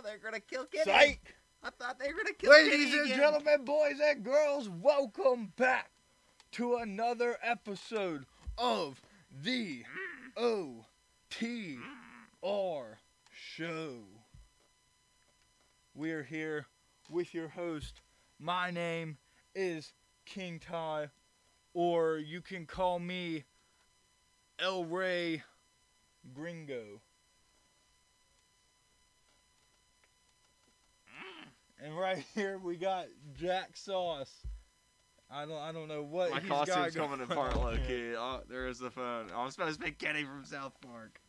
[0.00, 0.84] thought they were gonna kill Kenny.
[0.84, 1.34] Psych!
[1.62, 3.18] I thought they were gonna kill Ladies and again.
[3.18, 5.90] gentlemen, boys and girls, welcome back
[6.52, 8.24] to another episode
[8.56, 9.02] of
[9.42, 9.84] the
[10.38, 10.78] OTR
[13.30, 14.04] Show.
[15.94, 16.66] We're here
[17.10, 18.00] with your host.
[18.38, 19.18] My name
[19.54, 19.92] is
[20.24, 21.10] King Ty,
[21.74, 23.44] or you can call me
[24.58, 25.42] El Rey
[26.32, 27.02] Gringo.
[31.82, 33.06] And right here we got
[33.38, 34.32] Jack Sauce.
[35.30, 38.14] I don't I don't know what My he's got costume's going coming apart low key.
[38.16, 39.26] Oh, there is the phone.
[39.34, 41.20] I was supposed to be Kenny from South Park.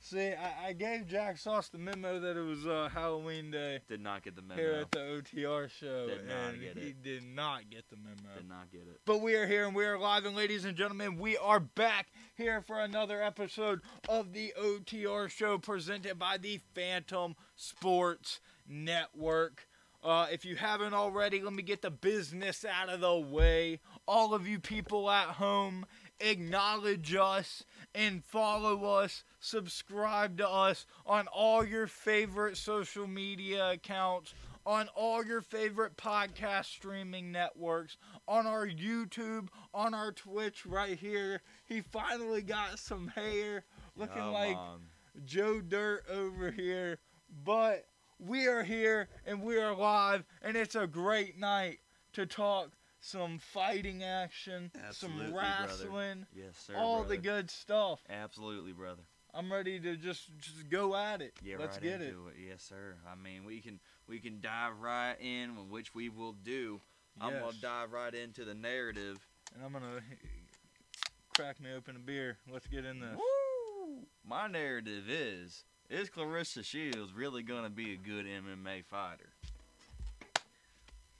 [0.00, 4.00] See, I, I gave Jack Sauce the memo that it was uh, Halloween day Did
[4.00, 4.60] not get the memo.
[4.60, 8.36] here at the OTR show, Did not get he did not get the memo.
[8.36, 9.00] Did not get it.
[9.04, 12.08] But we are here and we are live, and ladies and gentlemen, we are back
[12.36, 19.67] here for another episode of the OTR show presented by the Fantom Sports Network.
[20.02, 23.80] Uh, if you haven't already, let me get the business out of the way.
[24.06, 25.86] All of you people at home,
[26.20, 34.34] acknowledge us and follow us, subscribe to us on all your favorite social media accounts,
[34.64, 37.96] on all your favorite podcast streaming networks,
[38.28, 41.42] on our YouTube, on our Twitch right here.
[41.64, 43.64] He finally got some hair,
[43.96, 44.56] looking like.
[45.24, 46.98] Joe Dirt over here.
[47.44, 47.86] But
[48.18, 51.78] we are here and we are live, and it's a great night
[52.14, 56.74] to talk some fighting action, Absolutely, some wrestling, Yes, sir.
[56.76, 58.00] all the good stuff.
[58.10, 59.02] Absolutely, brother.
[59.34, 61.32] I'm ready to just just go at it.
[61.44, 62.08] Yeah, Let's right get it.
[62.08, 62.16] it.
[62.48, 62.96] Yes, sir.
[63.10, 66.80] I mean, we can we can dive right in, which we will do.
[67.20, 67.26] Yes.
[67.34, 69.18] I'm gonna dive right into the narrative.
[69.54, 70.00] And I'm gonna
[71.36, 72.38] crack me open a beer.
[72.50, 73.16] Let's get in this.
[73.16, 73.98] Woo!
[74.26, 79.30] My narrative is: Is Claressa Shields really gonna be a good MMA fighter?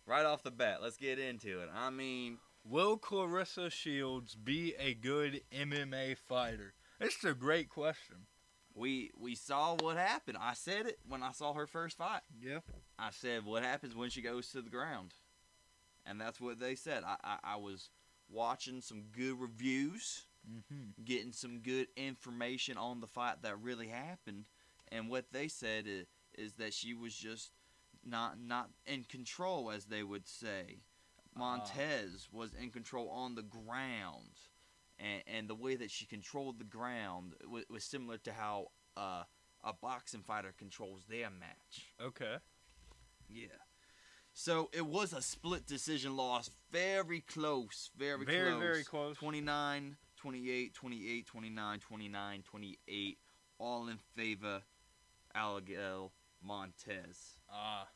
[0.06, 1.68] Right off the bat, let's get into it.
[1.74, 6.74] I mean, Will Claressa Shields be a good MMA fighter?
[7.00, 8.26] It's a great question.
[8.74, 10.36] we we saw what happened.
[10.40, 12.22] I said it when I saw her first fight.
[12.40, 12.60] Yeah.
[12.98, 15.14] I said, "What happens when she goes to the ground?"
[16.04, 17.04] And that's what they said.
[17.04, 17.88] I I, I was
[18.28, 21.02] watching some good reviews, Mm-hmm.
[21.04, 24.46] getting some good information on the fight that really happened,
[24.92, 26.06] and what they said is,
[26.36, 27.52] is that she was just
[28.04, 30.80] not not in control, as they would say.
[31.36, 34.40] Montes was in control on the ground,
[34.98, 39.22] and and the way that she controlled the ground was, was similar to how uh,
[39.62, 41.92] a boxing fighter controls their match.
[42.02, 42.36] Okay.
[43.28, 43.46] Yeah.
[44.32, 48.62] So it was a split decision loss, very close, very, Very, close.
[48.62, 49.16] very close.
[49.16, 53.18] 29, 28, 28, 29, 29, 28,
[53.58, 54.62] all in favor
[55.36, 56.10] Algel
[56.42, 57.38] Montes.
[57.52, 57.88] Ah.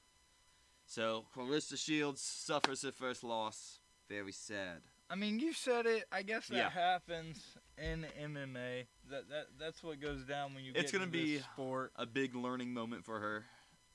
[0.87, 3.79] So Claressa Shields suffers her first loss.
[4.09, 4.83] Very sad.
[5.09, 6.05] I mean, you said it.
[6.11, 6.71] I guess that Yeah.
[6.71, 7.39] happens
[7.79, 8.87] in MMA.
[9.11, 11.93] That that that's what goes down when you It's gonna be sport.
[11.97, 13.45] A big learning moment for her.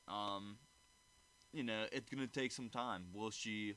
[0.07, 0.57] Um,
[1.51, 3.05] you know, it's gonna take some time.
[3.13, 3.75] Will she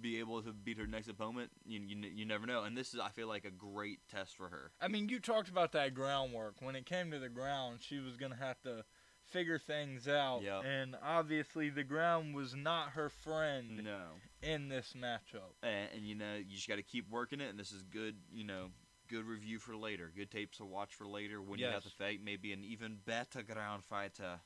[0.00, 1.50] be able to beat her next opponent?
[1.64, 2.64] You, you, you never know.
[2.64, 4.70] And this is, I feel like, a great test for her.
[4.80, 6.56] I mean, you talked about that groundwork.
[6.60, 8.84] When it came to the ground, she was gonna have to
[9.32, 10.42] figure things out.
[10.42, 10.62] Yep.
[10.64, 14.02] And obviously, the ground was not her friend No.
[14.42, 15.54] in this matchup.
[15.62, 17.48] And, and you know, you just got to keep working it.
[17.48, 18.66] And this is good, you know,
[19.08, 20.12] good review for later.
[20.14, 23.42] Good tapes to watch for later when you have to fight maybe an even better
[23.42, 24.40] ground fighter.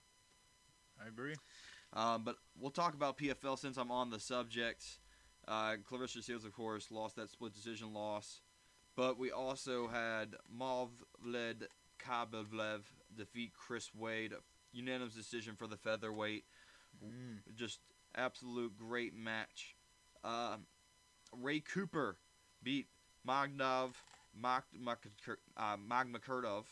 [1.02, 1.34] I agree.
[1.92, 4.84] Um, but we'll talk about PFL since I'm on the subject.
[5.48, 8.40] Uh, Claressa Shields, of course, lost that split decision loss.
[8.96, 11.66] But we also had Movlid
[12.00, 12.82] Khaybulaev
[13.16, 14.32] defeat Chris Wade.
[14.72, 16.44] Unanimous decision for the featherweight.
[17.04, 17.54] Mm.
[17.54, 17.80] Just
[18.14, 19.76] absolute great match.
[20.24, 20.66] Um
[21.32, 22.16] Ray Cooper
[22.62, 22.86] beat
[23.26, 23.92] Magnov
[24.40, 24.98] Mag, Mag,
[25.56, 26.64] uh, Magmakurdov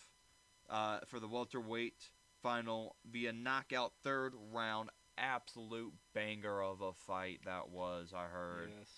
[0.69, 2.11] uh, for the welterweight
[2.43, 4.91] final via knockout third round.
[5.17, 8.13] Absolute banger of a fight that was.
[8.15, 8.71] I heard.
[8.79, 8.89] Yes.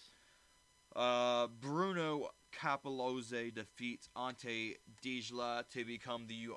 [0.94, 2.28] Uh, Bruno
[2.58, 6.56] Cappelozza defeats Ante Delija to become the u-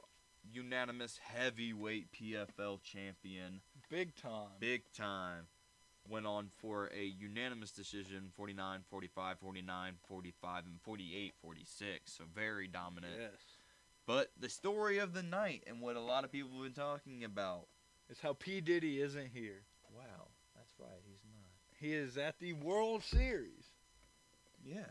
[0.52, 3.62] unanimous heavyweight PFL champion.
[3.90, 4.48] Big time.
[4.60, 5.48] Big time.
[6.08, 12.14] Went on for a unanimous decision 49, 45, 49, 45, and 48, 46.
[12.14, 13.14] So very dominant.
[13.20, 13.32] Yes.
[14.08, 17.24] But the story of the night and what a lot of people have been talking
[17.26, 17.68] about.
[18.10, 19.62] It's how P Diddy isn't here.
[19.96, 21.02] Wow, that's right.
[21.06, 21.52] He's not.
[21.80, 23.66] He is at the World Series.
[24.66, 24.86] Yeah.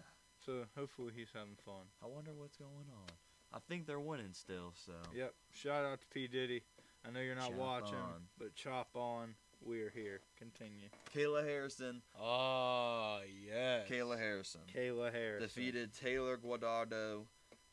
[0.44, 1.84] So hopefully he's having fun.
[2.02, 3.10] I wonder what's going on.
[3.52, 4.92] I think they're winning still, so.
[5.14, 5.34] Yep.
[5.52, 6.62] Shout out to P Diddy.
[7.06, 8.22] I know you're not Chop watching, on.
[8.38, 9.34] but chop on.
[9.64, 10.20] We're here.
[10.38, 10.88] Continue.
[11.14, 12.02] Kayla Harrison.
[12.20, 13.88] Oh yes.
[13.88, 15.48] Kayla Harrison Kayla Harrison.
[15.48, 17.22] defeated Taylor Guardado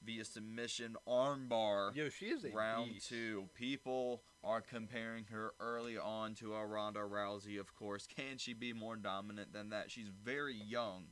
[0.05, 1.95] via submission armbar.
[1.95, 3.09] Yo, she is a round beast.
[3.09, 3.45] two.
[3.55, 8.07] People are comparing her early on to a Ronda Rousey, of course.
[8.07, 9.89] Can she be more dominant than that?
[9.89, 11.05] She's very young,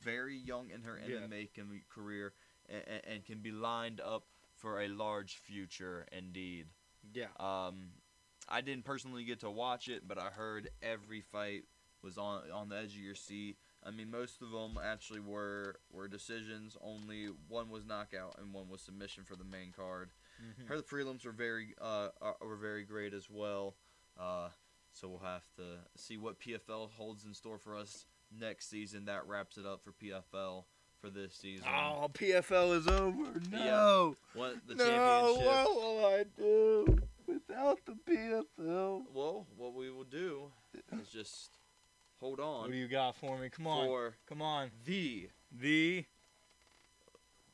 [0.00, 1.18] very young in her Yeah.
[1.20, 1.48] MMA
[1.88, 2.32] career,
[2.68, 4.24] and, and can be lined up
[4.56, 6.66] for a large future indeed.
[7.12, 7.26] Yeah.
[7.38, 7.90] Um,
[8.48, 11.64] I didn't personally get to watch it, but I heard every fight
[12.02, 13.56] was on on the edge of your seat.
[13.84, 16.76] I mean, most of them actually were were decisions.
[16.82, 20.10] Only one was knockout and one was submission for the main card.
[20.42, 20.66] Mhm.
[20.68, 23.76] Her prelims were very uh are, were very great as well.
[24.18, 24.48] Uh,
[24.92, 29.04] so we'll have to see what PFL holds in store for us next season.
[29.04, 30.64] That wraps it up for PFL
[31.00, 31.66] for this season.
[31.68, 33.40] Oh, PFL is over.
[33.52, 33.64] Yeah.
[33.64, 34.16] No.
[34.34, 34.84] What the no.
[34.84, 35.46] championship?
[35.46, 39.04] What will I do without the PFL?
[39.14, 40.50] Well, what we will do
[41.00, 41.57] is just
[42.20, 43.48] hold on What do you got for me?
[43.50, 43.86] Come on.
[43.86, 44.70] for Come on.
[44.84, 46.04] the The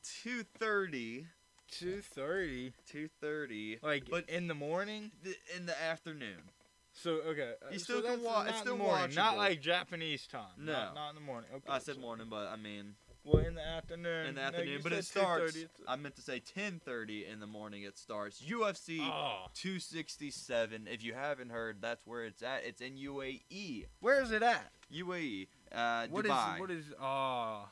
[0.02, 1.26] 2:30
[1.70, 2.72] 2:30.
[2.86, 5.10] 2:30 Like But- in the morning.
[5.22, 6.50] th- in the afternoon.
[6.92, 8.48] So okay, uh, You so still can watch.
[8.50, 10.52] it's still the morning, not like Japanese time.
[10.64, 10.72] No.
[10.72, 11.50] not, not in the morning.
[11.52, 12.94] Okay, I said so- morning, but I mean
[13.24, 14.26] Well, in the afternoon.
[14.26, 14.68] in the afternoon.
[14.68, 15.56] you but it starts.
[15.88, 17.82] I meant to say 10:30 in the morning.
[17.84, 20.86] It starts UFC Oh, 267.
[20.90, 22.64] If you haven't heard, that's where it's at.
[22.64, 23.86] It's in UAE.
[24.00, 24.70] where is it at?
[24.92, 25.48] UAE.
[25.72, 26.58] Uh, What is Dubai.
[26.60, 27.68] what is ah?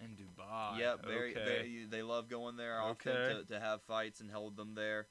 [0.00, 0.78] in Dubai.
[0.78, 1.44] Yep, very, okay.
[1.44, 1.84] very.
[1.90, 3.34] They love going there often Okay.
[3.40, 5.06] to, to have fights and hold them there.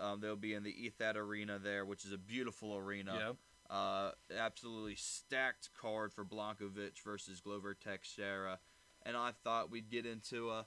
[0.00, 3.14] Um, they'll be in the Etihad Arena there, which is a beautiful arena.
[3.18, 3.36] Yep.
[3.68, 8.60] Uh, absolutely stacked card for Blachowicz versus Glover Teixeira,
[9.04, 10.66] and I thought we'd get into a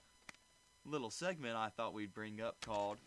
[0.85, 1.55] little segment.
[1.55, 2.97] I thought we'd bring up called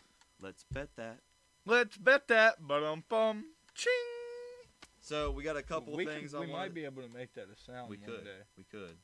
[0.40, 1.18] "Let's Bet That."
[1.66, 2.56] Let's bet that.
[2.60, 3.44] But um bum.
[3.74, 3.92] Ching.
[5.00, 6.32] So we got a couple we things.
[6.32, 8.24] Could, we I might wanted- be able to make that a sound We one could.
[8.24, 8.40] day.
[8.56, 8.96] We could.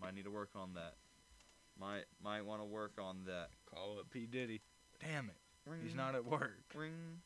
[0.00, 0.94] Might need to work on that.
[1.78, 3.48] Might might want to work on that.
[3.66, 4.60] Call it P Diddy.
[5.00, 5.36] Damn it,
[5.82, 6.58] he's not at work.
[6.74, 7.22] ring.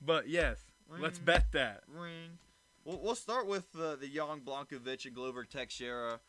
[0.00, 0.58] But yes,
[1.00, 1.82] let's bet that.
[1.88, 2.38] ring.
[2.84, 6.20] We'll, we'll start with uh, the young Blachowicz and Glover Teixeira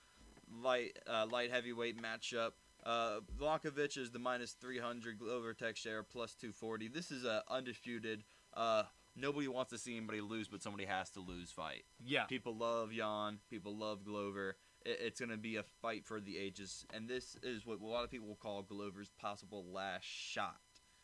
[0.61, 2.51] light uh, light heavyweight matchup.
[2.85, 6.89] Uh, Blachowicz is the minus 300, Glover Teixeira plus 240.
[6.89, 8.23] This is a undisputed.
[8.53, 8.83] Uh,
[9.15, 11.83] nobody wants to see anybody lose, but somebody has to lose fight.
[12.05, 12.25] Yeah.
[12.25, 13.39] People love Jan.
[13.49, 14.57] People love Glover.
[14.85, 17.85] It, it's going to be a fight for the ages, and this is what a
[17.85, 20.57] lot of people will call Glover's possible last shot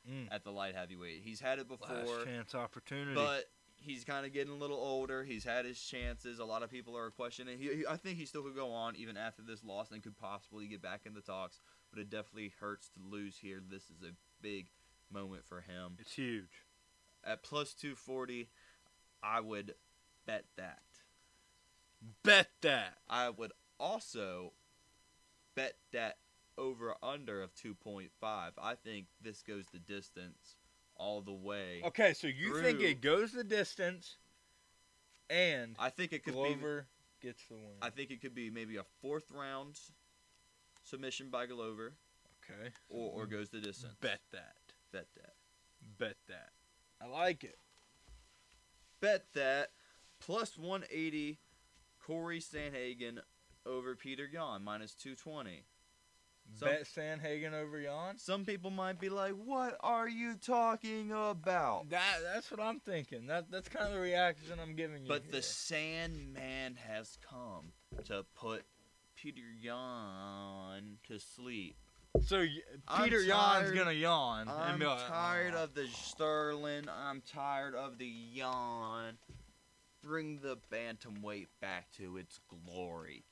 [0.10, 0.28] Mm.
[0.32, 1.22] at the light heavyweight.
[1.24, 1.96] He's had it before.
[1.96, 3.14] Last chance opportunity.
[3.14, 3.46] But
[3.82, 5.24] he's kind of getting a little older.
[5.24, 6.40] He's had his chances.
[6.40, 7.58] A lot of people are questioning.
[7.58, 10.18] He, he, I think he still could go on even after this loss and could
[10.18, 11.60] possibly get back in the talks.
[11.92, 13.62] But it definitely hurts to lose here.
[13.68, 14.68] This is a big
[15.12, 15.98] moment for him.
[16.00, 16.66] it's huge.
[17.24, 18.48] At plus 240,
[19.22, 19.76] I would
[20.26, 20.80] bet that.
[22.24, 22.98] Bet that.
[23.10, 24.54] I would also
[25.56, 26.18] bet that
[26.60, 28.10] over under of 2.5.
[28.22, 30.58] I think this goes the distance
[30.96, 31.82] all the way.
[31.86, 34.18] Okay, so you think it goes the distance,
[35.30, 36.88] and I think it could be Glover
[37.22, 37.78] gets the win.
[37.82, 39.80] I think it could be maybe a fourth round
[40.84, 41.94] submission by Glover,
[42.44, 42.70] okay.
[42.90, 43.96] or, or goes the distance.
[44.02, 44.58] Bet that.
[44.92, 45.34] Bet that.
[45.98, 46.50] Bet that.
[47.02, 47.58] I like it.
[49.02, 49.70] Bet that.
[50.20, 51.40] Plus 180,
[52.06, 53.20] Cory Sandhagen
[53.66, 55.64] over Peter Yan, minus 220.
[56.56, 58.18] Some- Bet Sandhagen over Jan.
[58.18, 61.90] Some people might be like, what are you talking about?
[61.90, 63.28] That that's what I'm thinking.
[63.28, 65.08] That that's kind of the reaction I'm giving you.
[65.08, 65.32] But here.
[65.34, 67.72] the Sandman has come
[68.06, 68.64] to put
[69.16, 71.76] Peter Yan to sleep.
[72.26, 72.46] so
[72.88, 74.48] I'm Peter tired- gonna yawn.
[74.50, 76.86] I'm be like, tired "Oh." of the Sterling.
[76.90, 79.18] I'm tired of the yawn.
[80.02, 83.26] Bring the bantamweight back to its glory.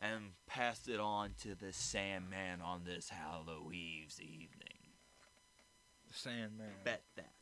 [0.00, 4.92] And pass it on to the Sandman on this Halloween's evening.
[6.06, 6.68] The Sandman.
[6.84, 7.32] Bet that.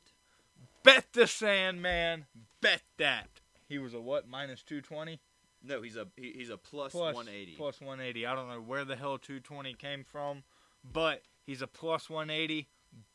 [0.82, 2.24] Bet the Sandman.
[2.62, 3.28] Bet that.
[3.68, 4.28] He was a what?
[4.28, 5.20] Minus two twenty.
[5.62, 7.56] No, he's a he, he's a plus, Plus 180.
[7.56, 8.24] Plus one eighty.
[8.24, 10.42] I don't know where the hell two twenty came from,
[10.90, 12.68] but he's a plus one eighty.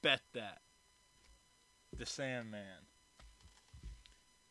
[0.04, 0.60] Bet that.
[1.98, 2.86] The Sandman.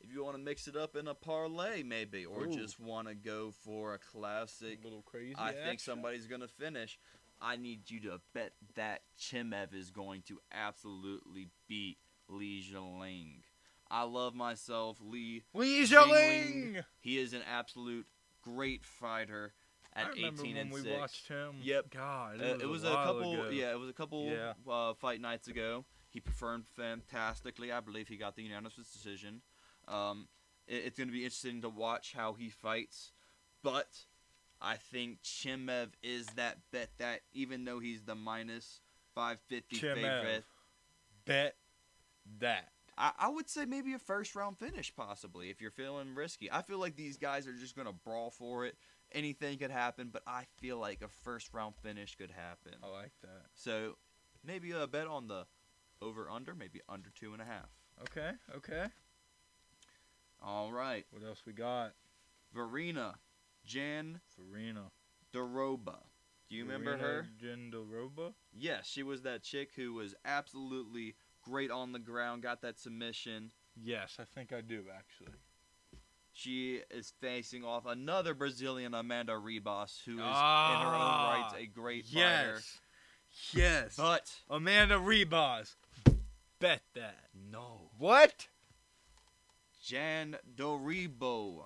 [0.03, 2.53] If you want to mix it up in a parlay, maybe, or Ooh.
[2.53, 5.35] just want to go for a classic, A little crazy.
[5.39, 6.99] I think somebody's gonna finish.
[7.41, 11.97] I need you to bet that Chimaev is going to absolutely beat
[12.29, 13.43] Li Jingliang.
[13.91, 15.43] I love myself, Li.
[15.55, 15.85] Li.
[15.85, 16.85] Jingliang.
[17.01, 18.07] He is an absolute
[18.43, 19.53] great fighter
[19.95, 20.99] at I remember 18 when and we 6.
[21.01, 21.57] watched him.
[21.63, 21.91] Yep.
[21.91, 23.49] God, Uh, it was, it was a, a, couple, ago.
[23.51, 24.53] yeah, it was a couple Yeah.
[24.71, 25.85] uh, fight nights ago.
[26.11, 27.73] He performed fantastically.
[27.73, 29.41] I believe he got the unanimous decision.
[29.91, 30.29] Um,
[30.67, 33.13] it, it's going to be interesting to watch how he fights,
[33.63, 33.89] but
[34.61, 38.81] I think Chimaev is that bet that even though he's the minus
[39.15, 39.95] 550 Chimaev.
[39.95, 40.45] favorite,
[41.25, 41.57] Bet
[42.41, 42.69] that.
[42.97, 46.51] I, I would say maybe a first round finish possibly if you're feeling risky.
[46.51, 48.77] I feel like these guys are just going to brawl for it.
[49.13, 52.79] Anything could happen, but I feel like a first round finish could happen.
[52.83, 53.47] I like that.
[53.55, 53.97] So
[54.45, 55.47] maybe a bet on the
[56.03, 57.71] over under, maybe under two and a half.
[58.03, 58.87] Okay, okay.
[60.43, 61.05] All right.
[61.11, 61.93] What else we got?
[62.55, 63.15] Verena
[63.65, 64.91] Jan Verena
[65.33, 65.99] Doroba.
[66.49, 67.27] Do you remember her?
[67.41, 68.33] Gendaroba?
[68.53, 73.53] Yes, she was that chick who was absolutely great on the ground, got that submission.
[73.81, 75.37] Yes, I think I do actually.
[76.33, 81.55] She is facing off another Brazilian, Amanda Ribas, who is in her Ah, own rights
[81.59, 82.55] a great fighter.
[82.55, 82.79] Yes.
[83.53, 83.97] Yes.
[83.97, 85.77] But Amanda Ribas.
[86.59, 87.29] Bet that.
[87.51, 88.49] no, What?
[89.91, 91.65] Jan Doribo,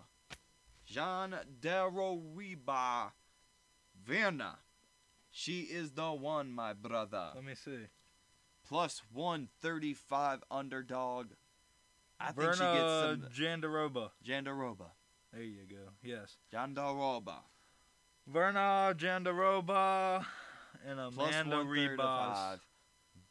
[0.86, 3.12] Jean Doriba,
[4.02, 4.56] Verna.
[5.30, 7.32] She is the one, my brother.
[7.34, 7.88] Let me see.
[8.66, 11.32] Plus 135 underdog.
[12.18, 14.12] I think she gets some Jandiroba.
[14.26, 14.86] Jandiroba.
[15.30, 15.90] There you go.
[16.02, 16.38] Yes.
[16.50, 17.40] Jandiroba.
[18.32, 20.24] Virna Jandiroba
[20.88, 21.98] and Plus Amanda Ribas.
[21.98, 22.60] 135.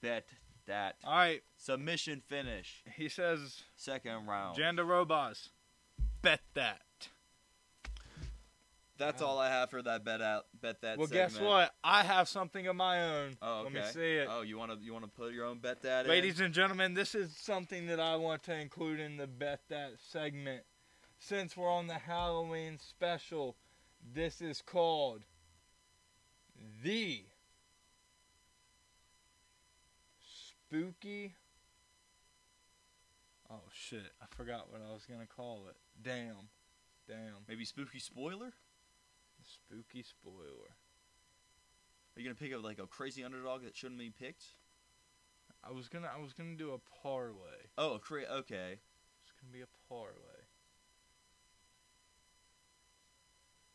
[0.03, 0.27] Bet
[0.67, 0.97] that.
[1.03, 1.41] All right.
[1.63, 2.83] Submission finish.
[2.97, 4.57] He says Second round.
[4.57, 5.47] Jandirobas.
[6.21, 6.81] Bet that.
[8.97, 10.45] That's all I have for that bet out.
[10.61, 10.97] Bet that.
[10.97, 11.31] well, segment.
[11.31, 11.73] guess what?
[11.81, 13.37] I have something of my own.
[13.41, 13.75] Oh, okay.
[13.75, 14.27] Let me see it.
[14.29, 16.11] Oh, you want to you want to put your own bet that in?
[16.11, 19.93] Ladies and gentlemen, this is something that I want to include in the Bet That
[20.09, 20.63] segment.
[21.17, 23.55] Since we're on the Halloween special,
[24.13, 25.21] this is called
[26.83, 27.23] The
[30.21, 31.35] Spooky.
[33.53, 34.11] Oh, shit.
[34.19, 35.75] I forgot what I was to call it.
[36.01, 36.49] Damn.
[37.07, 37.45] Damn.
[37.47, 38.53] Maybe spooky spoiler.
[39.43, 40.73] Spooky spoiler.
[42.15, 44.43] Are you gonna pick up like a crazy underdog that shouldn't be picked?
[45.63, 47.67] I was gonna I was gonna do a parlay.
[47.77, 48.79] Oh, a cra- okay.
[49.23, 50.13] It's gonna be a parlay.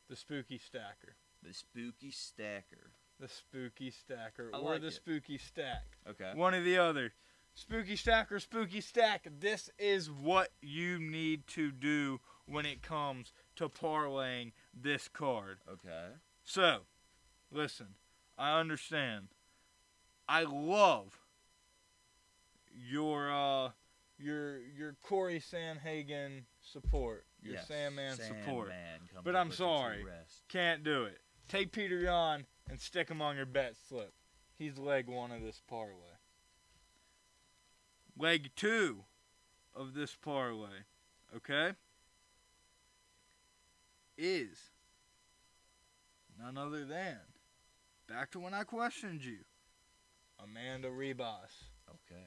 [0.08, 1.16] The spooky stacker.
[1.42, 2.92] The spooky stacker.
[3.20, 4.50] The spooky stacker.
[4.54, 4.94] I or like the it.
[4.94, 5.98] spooky stack.
[6.08, 6.32] Okay.
[6.34, 7.12] One or the other.
[7.58, 9.26] Spooky stacker, spooky stack.
[9.40, 15.58] This is what you need to do when it comes to parlaying this card.
[15.68, 16.10] Okay.
[16.44, 16.82] So,
[17.50, 17.96] listen,
[18.38, 19.28] I understand.
[20.28, 21.18] I love
[22.72, 23.70] your uh
[24.18, 28.68] your your Cory Sandhagen support, your Yes, Sandman support.
[28.68, 30.04] Sandman come But I'm put you to sorry.
[30.48, 31.18] Can't do it.
[31.48, 34.12] Take Peter Yan and stick him on your bet slip.
[34.54, 36.17] He's leg one of this parlay.
[38.18, 39.04] Leg two
[39.74, 40.84] of this parlay,
[41.36, 41.74] okay,
[44.16, 44.58] is
[46.38, 47.18] none other than
[48.08, 49.38] back to when I questioned you,
[50.42, 51.68] Amanda Ribas.
[51.88, 52.24] Okay.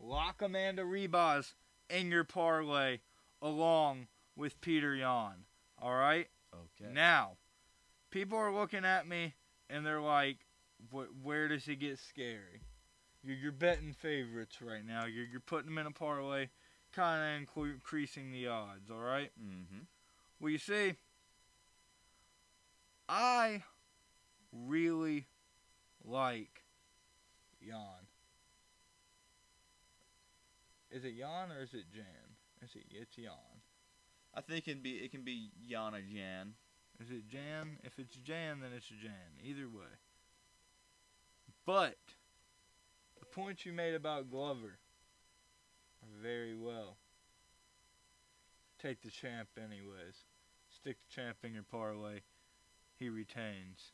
[0.00, 1.54] Lock Amanda Ribas
[1.90, 3.00] in your parlay
[3.40, 4.06] along
[4.36, 5.44] with Peter Yan.
[5.80, 6.28] All right.
[6.54, 6.92] Okay.
[6.92, 7.32] Now,
[8.10, 9.34] people are looking at me
[9.68, 10.46] and they're like,
[10.90, 12.62] "Where does it get scary?"
[13.24, 15.06] You're, you're betting favorites right now.
[15.06, 16.48] You're, you're putting them in a parlay,
[16.92, 18.90] kind of increasing the odds.
[18.90, 19.30] All right.
[19.40, 19.84] mm-hmm.
[20.40, 20.94] Well, you see,
[23.08, 23.62] I
[24.52, 25.26] really
[26.04, 26.62] like
[27.64, 28.06] Jan.
[30.90, 32.04] Is it Jan or is it Jan?
[32.62, 33.32] Is it it's Jan?
[34.34, 36.54] I think it can be it can be Yana Jan.
[37.00, 37.78] Is it Jan?
[37.82, 39.40] If it's Jan, then it's Jan.
[39.42, 39.92] Either way.
[41.64, 41.96] But
[43.32, 44.78] the points you made about Glover
[46.22, 46.96] very well.
[48.80, 50.24] Take the champ anyways.
[50.70, 52.20] Stick the champ in your parlay.
[52.98, 53.92] He retains.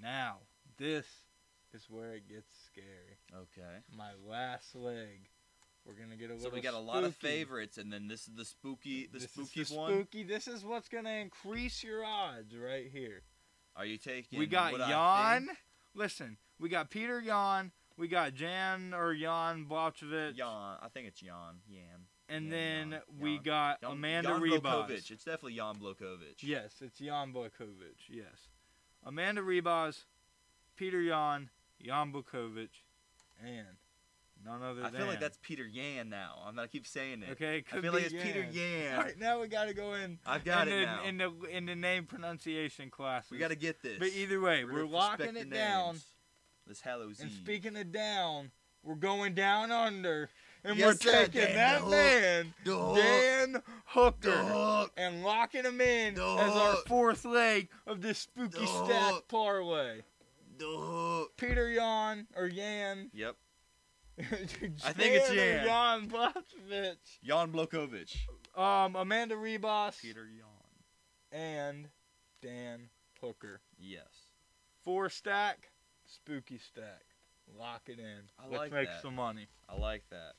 [0.00, 0.36] Now,
[0.78, 1.06] this
[1.74, 3.18] is where it gets scary.
[3.34, 3.78] Okay.
[3.96, 5.28] My last leg.
[5.84, 8.34] We're gonna get a So we got a lot of favorites, and then this is
[8.34, 9.92] the spooky the This spooky is the one.
[9.92, 10.24] spooky.
[10.24, 13.22] This is what's gonna increase your odds right here.
[13.76, 14.38] Are you taking?
[14.38, 15.48] We got Jan.
[15.94, 17.70] Listen, we got Peter Jan.
[17.96, 20.36] We got Jan or Jan Blachowicz.
[20.36, 20.76] Jan.
[20.82, 21.60] I think it's Jan.
[21.68, 21.82] Jan.
[22.28, 23.42] And Jan, then Jan, we Jan.
[23.44, 25.10] got Amanda Jan Ribas.
[25.10, 26.42] It's definitely Jan Blachowicz.
[26.42, 28.08] Yes, it's Jan Blachowicz.
[28.08, 28.48] Yes.
[29.04, 30.04] Amanda Ribas,
[30.76, 31.48] Peter Jan,
[31.82, 32.68] Jan Blachowicz,
[33.42, 33.66] and
[34.44, 35.00] none other I than.
[35.00, 36.42] feel like that's Peter Yan now.
[36.44, 37.30] I'm gonna keep saying it.
[37.32, 38.96] Okay, it I feel like it's Peter Yan.
[38.96, 40.18] All right, now we got to go in.
[40.26, 41.04] I've got in it the, now.
[41.04, 43.30] In the in the name pronunciation classes.
[43.30, 43.98] we got to get this.
[43.98, 46.00] But either way, We're we're locking it the down.
[46.66, 46.78] Names.
[46.78, 47.36] This Hallows And Eve.
[47.36, 48.50] speaking of down,
[48.82, 50.28] we're going down under,
[50.64, 51.90] and Yes, we're taking Dan that Hook.
[51.90, 52.96] man, The Hook.
[52.96, 54.92] Dan Hooker, The Hook.
[54.96, 59.28] and locking him in The as our fourth leg of this spooky The stack Hook.
[59.28, 60.02] parlay.
[60.58, 63.10] The Peter Yan or Yan.
[63.12, 63.36] Yep.
[64.18, 65.66] I think it's Yan.
[65.66, 67.18] Jan Blachowicz.
[67.22, 68.16] Jan Blachowicz.
[68.56, 70.48] Um, Amanda Ribas Peter Yan.
[71.30, 71.88] and
[72.40, 72.88] Dan
[73.20, 73.60] Hooker.
[73.78, 74.28] Yes.
[74.82, 75.68] Four stack,
[76.06, 77.02] spooky stack.
[77.58, 78.22] Lock it in.
[78.38, 79.02] I Let's like make that.
[79.02, 79.46] some money.
[79.68, 80.32] I like that.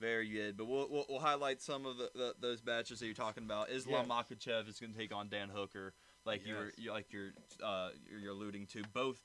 [0.00, 0.56] Very good.
[0.56, 3.70] But we'll, we'll, we'll highlight some of the, the those matches that you're talking about.
[3.70, 5.92] Islam Makhachev is going to take on Dan Hooker,
[6.24, 6.72] like you were Yes.
[6.78, 7.30] you like you're
[7.64, 8.82] uh you're, you're alluding to.
[8.92, 9.22] Both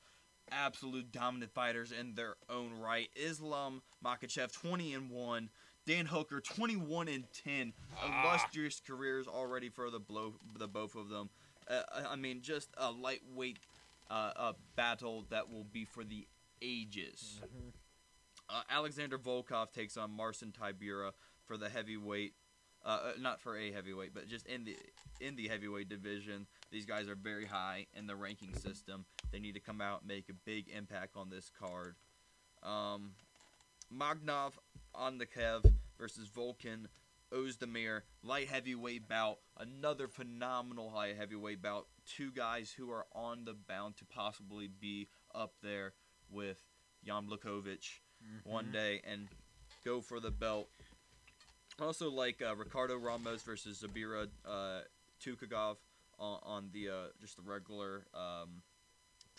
[0.51, 3.09] absolute dominant fighters in their own right.
[3.15, 5.49] Islam Makhachev 20 and one.
[5.87, 7.73] Dan Hooker 21 and 10.
[7.97, 8.23] Ah.
[8.29, 11.29] Illustrious careers already for the blow the both of them.
[11.69, 13.59] Uh, I- I mean, just a lightweight
[14.11, 16.27] uh, uh, battle that will be for the
[16.61, 17.41] ages.
[18.49, 21.11] Uh, Alexander Volkov takes on Marcin Tybura
[21.45, 22.33] for the heavyweight.
[22.83, 24.75] Uh, uh, not for a heavyweight, but just in the
[25.19, 26.47] in the heavyweight division.
[26.71, 29.05] These guys are very high in the ranking system.
[29.31, 31.95] They need to come out and make a big impact on this card.
[32.63, 33.11] Um,
[33.95, 34.53] Magnov
[34.95, 36.87] on the Kev versus Volkan
[37.33, 39.39] Ozdemir light heavyweight bout.
[39.57, 41.87] Another phenomenal light heavyweight bout.
[42.05, 45.93] Two guys who are on the bound to possibly be up there
[46.29, 46.57] with
[47.05, 47.99] Jan Blachowicz
[48.43, 48.73] one Mm-hmm.
[48.73, 49.27] day and
[49.83, 50.69] go for the belt.
[51.81, 54.81] Also, like uh, Ricardo Ramos versus Zubaira uh,
[55.23, 55.77] Tukhugov
[56.19, 58.61] on, on the uh, just the regular um,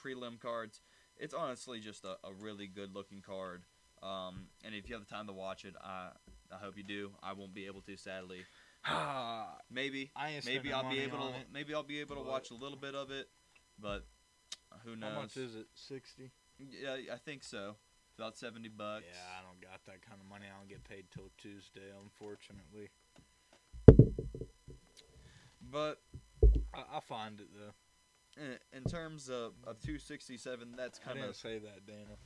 [0.02, 0.80] prelim cards.
[1.16, 3.62] It's honestly just a, a really good looking card.
[4.02, 6.08] Um, and if you have the time to watch it, I
[6.52, 7.10] I hope you do.
[7.22, 8.44] I won't be able to, sadly.
[9.70, 11.46] Maybe I maybe I'll be able to it.
[11.52, 13.28] maybe I'll be able to watch a little bit of it,
[13.78, 14.04] but
[14.84, 15.12] who knows?
[15.14, 15.66] How much is it?
[15.74, 16.30] Sixty.
[16.58, 17.76] Yeah, I think so.
[18.18, 19.04] About seventy bucks.
[19.08, 20.46] Yeah, I don't got that kind of money.
[20.52, 22.90] I don't get paid till Tuesday, unfortunately.
[25.70, 26.00] But
[26.74, 28.42] I, I'll find it though.
[28.42, 32.16] in, in terms of, of 267, that's I kind didn't of say that, Dana.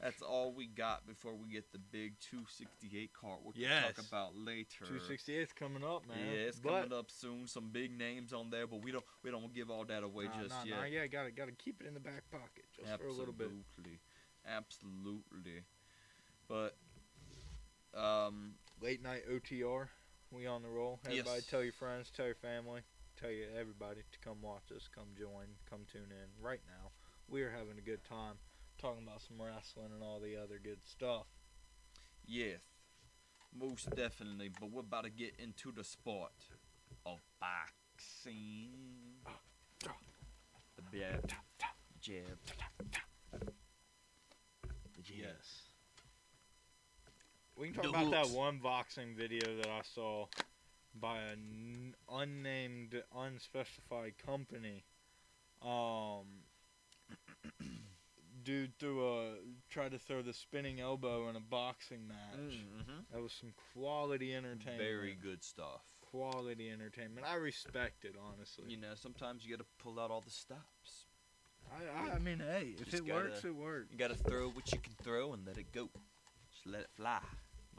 [0.00, 3.38] That's all we got before we get the big 268 card.
[3.42, 3.94] We'll Yes.
[3.94, 4.84] talk about later.
[4.86, 6.18] Two sixty eight's coming up, man.
[6.18, 7.46] Yeah, it's but, coming up soon.
[7.46, 10.42] Some big names on there, but we don't we don't give all that away Nah,
[10.42, 10.76] just nah, yet.
[10.78, 13.46] nah, yeah, gotta gotta keep it in the back pocket just for a little bit.
[13.50, 14.00] Absolutely,
[14.46, 15.62] absolutely.
[16.48, 16.76] But
[17.94, 19.88] um, Late night OTR,
[20.30, 21.00] we on the roll.
[21.06, 21.46] Everybody, Yes.
[21.46, 22.82] tell your friends, tell your family,
[23.16, 26.42] tell you everybody to come watch us, come join, come tune in.
[26.42, 26.90] Right now,
[27.28, 28.34] we are having a good time
[28.78, 31.26] talking about some wrestling and all the other good stuff.
[32.26, 32.60] yes,
[33.58, 34.50] most definitely.
[34.60, 36.32] But we're about to get into the sport
[37.06, 38.70] of boxing.
[40.76, 41.30] The jab,
[42.00, 42.38] jab,
[44.94, 45.18] the jab.
[45.18, 45.68] Yes.
[47.56, 50.26] We can talk The about that one boxing video that I saw
[51.00, 54.84] by an unnamed, unspecified company.
[55.62, 56.26] Um,
[58.44, 59.30] dude threw a
[59.70, 62.54] tried to throw the spinning elbow in a boxing match.
[62.54, 63.00] Mm-hmm.
[63.12, 64.78] That was some quality entertainment.
[64.78, 65.82] Very good stuff.
[66.10, 67.26] quality entertainment.
[67.28, 68.64] I respect it honestly.
[68.68, 71.06] You know, sometimes you got to pull out all the stops.
[71.72, 73.86] I, I, I mean, hey, if it gotta- works, it works.
[73.90, 75.88] You got to throw what you can throw and let it go.
[76.52, 77.20] Just let it fly.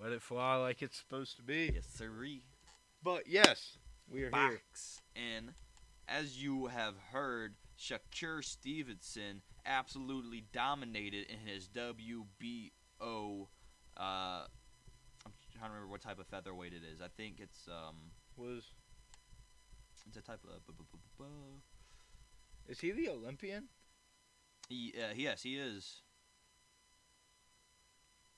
[0.02, 1.72] Let it fly like it's supposed to be.
[1.74, 2.44] Yes, sirree.
[3.02, 3.78] But yes,
[4.10, 4.62] we are here.
[5.16, 5.54] And
[6.08, 13.48] as you have heard, Shakur Stevenson absolutely dominated in his WBO.
[13.98, 14.46] Uh,
[15.26, 17.02] I'm trying to remember what type of featherweight it is.
[17.02, 17.96] I think it's um,
[18.38, 18.64] Was
[20.08, 20.66] it's a type of.
[20.68, 21.26] bu- bu- bu-
[22.68, 23.66] is he the Olympian?
[24.70, 26.02] He, uh, yes, he is.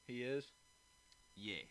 [0.05, 0.47] He is.
[1.35, 1.67] Yes,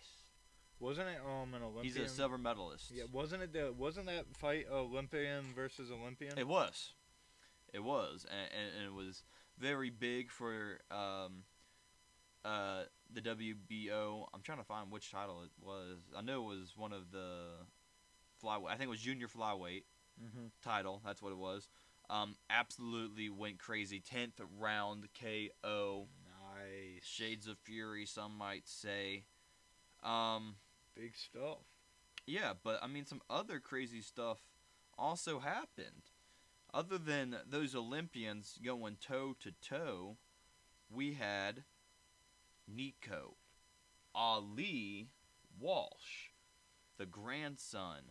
[0.78, 1.84] Wasn't it um an Olympian?
[1.84, 2.92] he's a silver medalist.
[2.94, 6.38] Yeah, wasn't it the wasn't that fight Olympian versus Olympian?
[6.38, 6.92] It was.
[7.74, 9.24] It was, and, and, and it was
[9.58, 11.44] very big for um,
[12.44, 14.26] uh, the WBO.
[14.32, 15.98] I'm trying to find which title it was.
[16.16, 17.48] I know it was one of the
[18.42, 18.68] flyweight.
[18.68, 19.84] I think it was junior flyweight
[20.22, 20.46] mm-hmm.
[20.62, 21.00] title.
[21.04, 21.68] That's what it was.
[22.08, 24.00] Um, absolutely went crazy.
[24.00, 26.06] Tenth round KO.
[26.24, 27.04] Nice.
[27.04, 29.24] Shades of Fury, some might say.
[30.04, 30.56] Um,
[30.94, 31.58] Big stuff.
[32.26, 34.38] yeah, but I mean, some other crazy stuff
[34.96, 36.10] also happened.
[36.72, 40.16] Other than those Olympians going toe to toe,
[40.90, 41.64] we had
[42.68, 43.36] Nico
[44.14, 45.08] Ali
[45.58, 46.30] Walsh,
[46.98, 48.02] the grandson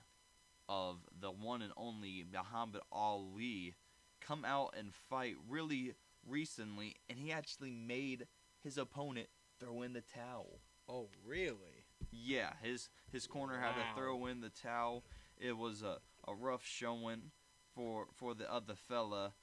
[0.68, 3.76] of the one and only Muhammad Ali,
[4.22, 5.94] come out and fight really
[6.28, 8.28] recently, and he actually made
[8.64, 9.28] his opponent
[9.60, 10.60] throw in the towel.
[10.90, 11.86] Oh, really?
[12.12, 15.04] Yeah, his his corner had to throw in the towel.
[15.38, 17.32] It was a, a rough showing
[17.76, 19.34] for for the other fella.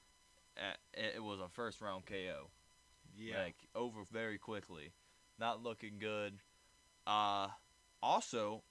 [0.57, 2.49] At, it was a first round KO.
[3.17, 3.43] Yeah.
[3.43, 4.91] Like over very quickly.
[5.39, 6.39] Not looking good.
[7.07, 7.47] Uh
[8.01, 8.63] also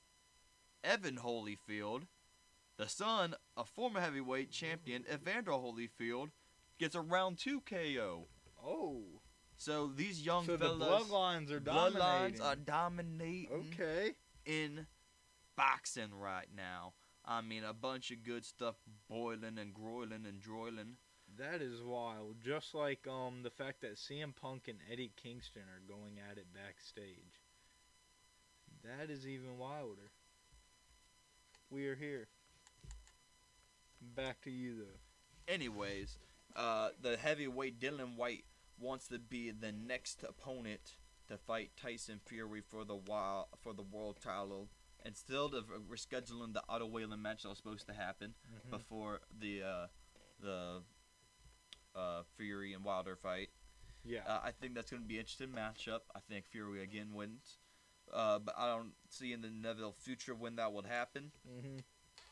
[0.85, 2.03] Evan Holyfield,
[2.77, 6.31] the son of former heavyweight champion Evander Holyfield,
[6.79, 8.27] gets a round two KO.
[8.64, 9.03] oh.
[9.57, 12.01] So these young So the fellas bloodlines are dominating.
[12.01, 14.14] bloodlines are dominating okay.
[14.44, 14.87] in
[15.57, 16.94] boxing right now.
[17.24, 18.76] I mean, a bunch of good stuff
[19.08, 20.96] boiling and groiling and droiling.
[21.38, 22.37] That is wild.
[22.44, 26.46] Just like um the fact that CM Punk and Eddie Kingston are going at it
[26.52, 27.40] backstage.
[28.82, 30.11] That is even wilder.
[31.70, 32.28] We are here.
[34.00, 35.52] Back to you though.
[35.52, 36.18] Anyways,
[36.56, 38.44] uh, the heavyweight Dillian Whyte
[38.78, 40.96] wants to be the next opponent
[41.28, 44.68] to fight Tyson Fury for the wild, for the world title.
[45.04, 48.34] And still, the, we're scheduling the Otto Wallin match that was supposed to happen
[48.70, 49.86] before the uh,
[50.40, 50.82] the
[51.96, 53.48] uh, Fury and Wilder fight.
[54.04, 54.20] Yeah.
[54.26, 56.00] Uh, I think that's going to be an interesting matchup.
[56.14, 57.58] I think Fury again wins,
[58.12, 61.32] uh, but I don't see in the Neville future when that would happen.
[61.48, 61.78] mm-hmm.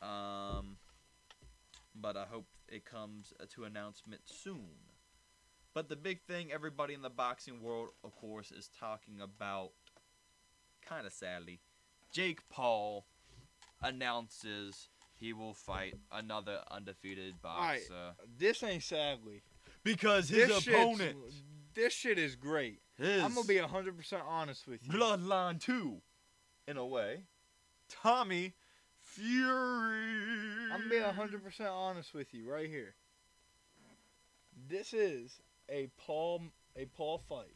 [0.01, 0.77] Um,
[1.93, 4.69] but I hope it comes uh, to announcement soon.
[5.73, 9.71] But the big thing everybody in the boxing world, of course, is talking about,
[10.85, 11.59] kind of sadly,
[12.11, 13.05] Jake Paul
[13.81, 17.79] announces he will fight another undefeated right.
[17.89, 19.41] boxer This ain't sadly.
[19.83, 21.43] because this shit's-
[21.73, 22.81] This shit is great.
[22.97, 24.91] his I'm gonna be hundred percent honest with you.
[24.91, 26.01] bloodline two,
[26.67, 27.23] in a way.
[27.87, 28.53] Tommy
[28.99, 30.71] Fury.
[30.71, 32.95] I'm gonna be hundred percent honest with you right here.
[34.67, 36.43] This is a Paul
[36.75, 37.55] a Paul fight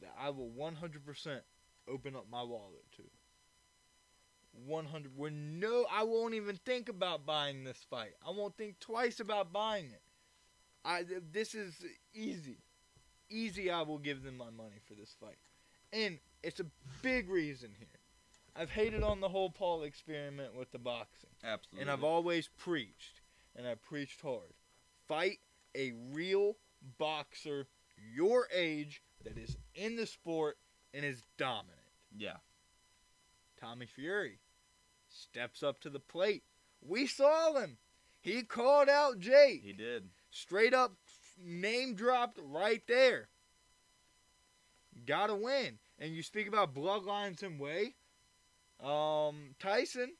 [0.00, 1.42] that I will one hundred percent
[1.88, 3.02] open up my wallet to.
[4.66, 5.16] One hundred.
[5.16, 8.14] We're no, I won't even think about buying this fight.
[8.26, 10.02] I won't think twice about buying it.
[10.84, 12.58] I this is easy,
[13.28, 13.70] easy.
[13.70, 15.38] I will give them my money for this fight,
[15.92, 16.66] and it's a
[17.02, 17.88] big reason here.
[18.56, 21.30] I've hated on the whole Paul experiment with the boxing.
[21.42, 21.82] Absolutely.
[21.82, 23.20] And I've always preached,
[23.56, 24.54] and I preached hard.
[25.08, 25.38] Fight
[25.76, 26.56] a real
[26.98, 27.66] boxer
[28.14, 30.58] your age that is in the sport
[30.92, 31.78] and is dominant.
[32.16, 32.36] yeah.
[33.60, 34.38] Tommy Fury
[35.14, 36.42] steps up to the plate.
[36.80, 37.78] We saw him.
[38.20, 39.62] He called out Jake.
[39.62, 40.08] He did.
[40.30, 40.94] Straight up
[41.42, 43.28] name dropped right there.
[45.06, 45.78] Gotta win.
[45.98, 47.94] And you speak about bloodlines and way.
[48.82, 50.12] Um, Tyson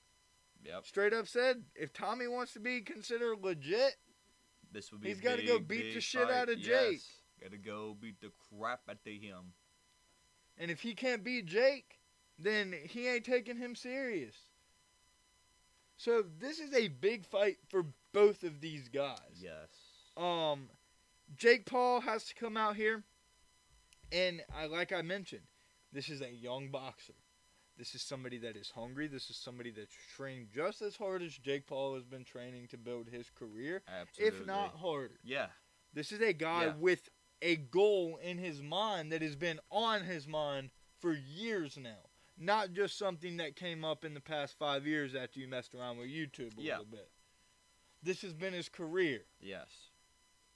[0.64, 0.86] Yep.
[0.86, 3.96] straight up said if Tommy wants to be considered legit,
[4.72, 5.08] This would be.
[5.08, 6.32] He's gotta go beat the shit fight.
[6.34, 6.92] out of Jake.
[6.92, 7.20] Yes.
[7.40, 9.52] Gotta go beat the crap out of him.
[10.56, 11.98] and if he can't beat Jake,
[12.38, 14.34] then he ain't taking him serious.
[15.96, 19.18] So this is a big fight for both of these guys.
[19.40, 19.68] Yes.
[20.16, 20.68] Um,
[21.36, 23.02] Jake Paul has to come out here,
[24.12, 25.42] and I like I mentioned,
[25.92, 27.14] this is a young boxer.
[27.76, 29.08] This is somebody that is hungry.
[29.08, 32.78] This is somebody that's trained just as hard as Jake Paul has been training to
[32.78, 34.38] build his career, Absolutely.
[34.40, 35.18] if not harder.
[35.24, 35.46] Yeah.
[35.92, 36.74] This is a guy Yeah.
[36.78, 37.08] with
[37.42, 42.10] a goal in his mind that has been on his mind for years now.
[42.36, 45.98] Not just something that came up in the past five years after you messed around
[45.98, 46.78] with YouTube a Yeah.
[46.78, 47.10] little bit.
[48.02, 49.24] This has been his career.
[49.40, 49.90] Yes.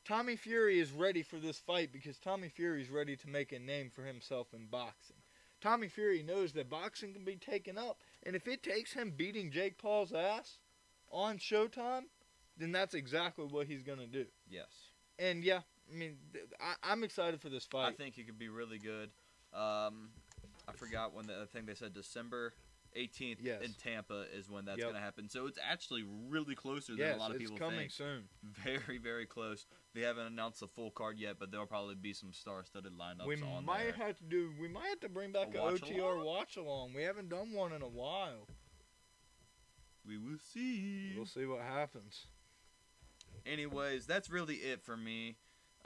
[0.04, 3.58] Tommy Fury is ready for this fight because Tommy Fury is ready to make a
[3.58, 5.16] name for himself in boxing.
[5.60, 9.50] Tommy Fury knows that boxing can be taken up, and if it takes him beating
[9.50, 10.58] Jake Paul's ass
[11.10, 12.04] on Showtime,
[12.56, 14.26] then that's exactly what he's gonna do.
[14.48, 14.90] Yes.
[15.18, 16.18] And yeah, I mean,
[16.60, 17.88] I, I'm excited for this fight.
[17.88, 19.10] I think it could be really good.
[19.52, 20.10] Um,
[20.68, 22.52] I forgot when the I think they said December
[22.96, 23.62] 18th Yes.
[23.62, 24.88] in Tampa is when that's Yep.
[24.88, 25.28] gonna happen.
[25.28, 27.92] So it's actually really closer than yes, a lot of it's people coming think.
[27.92, 28.28] soon.
[28.42, 29.66] Very, very close.
[29.94, 33.40] They haven't announced the full card yet, but there'll probably be some star-studded lineups we
[33.42, 34.07] on might there.
[34.07, 34.52] have to do.
[34.61, 36.24] We might have to bring back A a, watch OTR along?
[36.24, 36.92] watch along.
[36.94, 38.46] We haven't done one in a while.
[40.07, 41.12] we will see.
[41.14, 42.26] We'll see what happens.
[43.46, 45.37] anyways, that's really it for me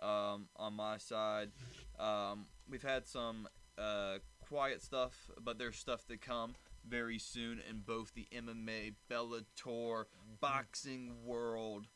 [0.01, 1.51] um, on my side.
[1.99, 4.18] Um, we've had some uh,
[4.53, 6.55] quiet stuff, but there's stuff to come
[6.87, 10.05] very soon in both the MMA, Bellator,
[10.41, 11.87] boxing world.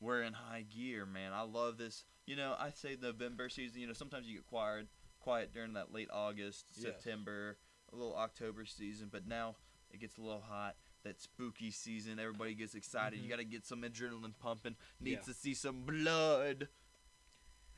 [0.00, 1.32] We're in high gear, man.
[1.34, 2.04] I love this.
[2.26, 3.80] You know, I say November season.
[3.82, 4.86] You know, sometimes you get quiet,
[5.20, 6.82] quiet during that late August, Yes.
[6.84, 7.58] September,
[7.92, 9.08] a little October season.
[9.12, 9.56] But now
[9.90, 10.76] it gets a little hot.
[11.04, 13.18] That spooky season, everybody gets excited.
[13.18, 13.24] Mhm.
[13.24, 14.76] You got to get some adrenaline pumping.
[15.00, 15.34] Needs Yeah.
[15.34, 16.68] to see some blood.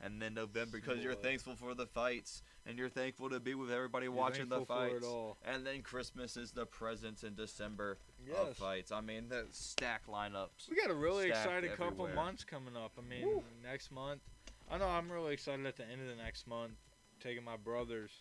[0.05, 3.71] And then November because you're thankful for the fights and you're thankful to be with
[3.71, 5.55] everybody You're watching the thankful for it fights.
[5.55, 8.37] And then Christmas is the presents in December Yes.
[8.39, 8.91] of fights.
[8.91, 10.69] I mean, the stack lineups.
[10.69, 12.91] We got a really exciting couple months coming up.
[12.97, 13.43] I mean, Woo.
[13.63, 14.21] next month.
[14.69, 16.73] I know I'm really excited at the end of the next month,
[17.19, 18.11] taking my brothers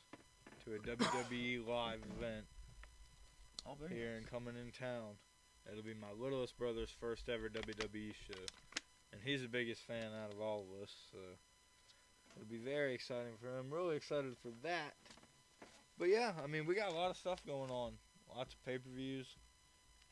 [0.64, 2.44] to a WWE live event
[3.66, 5.16] Oh, here and coming in town.
[5.70, 8.40] It'll be my littlest brother's first ever WWE show,
[9.12, 10.94] and he's the biggest fan out of all of us.
[11.10, 11.18] So
[12.36, 13.70] it'll be very exciting for him.
[13.70, 14.94] Really excited for that.
[15.98, 17.92] But yeah, I mean, we got a lot of stuff going on.
[18.34, 19.26] Lots of pay per views.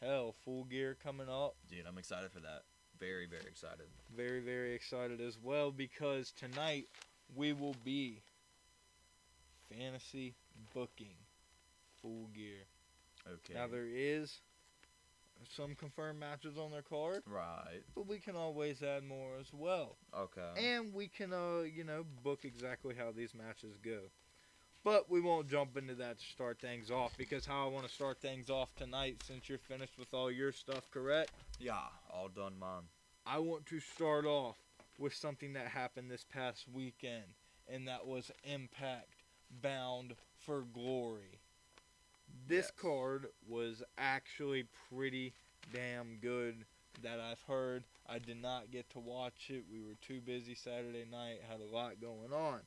[0.01, 1.55] Hell, full gear coming up.
[1.71, 2.63] Dude, I'm excited for that.
[3.01, 3.87] Very, very excited.
[4.17, 6.87] very very excited as well because tonight
[7.35, 8.21] we will be
[9.69, 10.35] fantasy
[10.75, 11.17] booking
[12.01, 12.67] full gear
[13.27, 13.55] Okay.
[13.55, 14.39] now there is
[15.49, 17.83] some confirmed matches on their card right.
[17.95, 20.51] but we can always add more as well Okay.
[20.57, 23.99] and we can uh you know book exactly how these matches go
[24.85, 27.93] but we won't jump into that to start things off because how I want to
[27.93, 31.79] start things off tonight since you're finished with all your stuff correct yeah,
[32.13, 32.83] all done, man.
[33.25, 34.57] I want to start off
[34.99, 37.23] with something that happened this past weekend,
[37.69, 39.23] and that was Impact
[39.63, 41.39] Bound for Glory.
[42.53, 42.83] This Yes.
[42.83, 45.33] card was actually pretty
[45.73, 46.67] damn good
[47.01, 47.85] that I've heard.
[48.07, 49.65] I did not get to watch it.
[49.73, 52.61] We were too busy Saturday night, had a lot going on.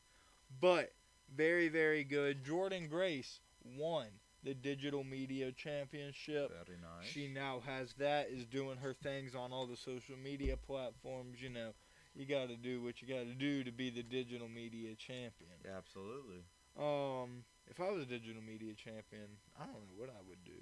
[0.60, 0.95] But
[1.30, 2.43] very, very good.
[2.43, 4.08] Jordynne Grace won
[4.41, 6.50] the Digital Media Championship.
[6.65, 7.08] Very nice.
[7.08, 11.39] She now has that, is doing her things on all the social media platforms.
[11.39, 11.76] You know,
[12.15, 15.60] you got to do what you got to do to be the digital media champion.
[15.63, 16.43] Yeah, absolutely.
[16.76, 19.28] Um, if I was a digital media champion,
[19.60, 20.60] I don't know what I would do.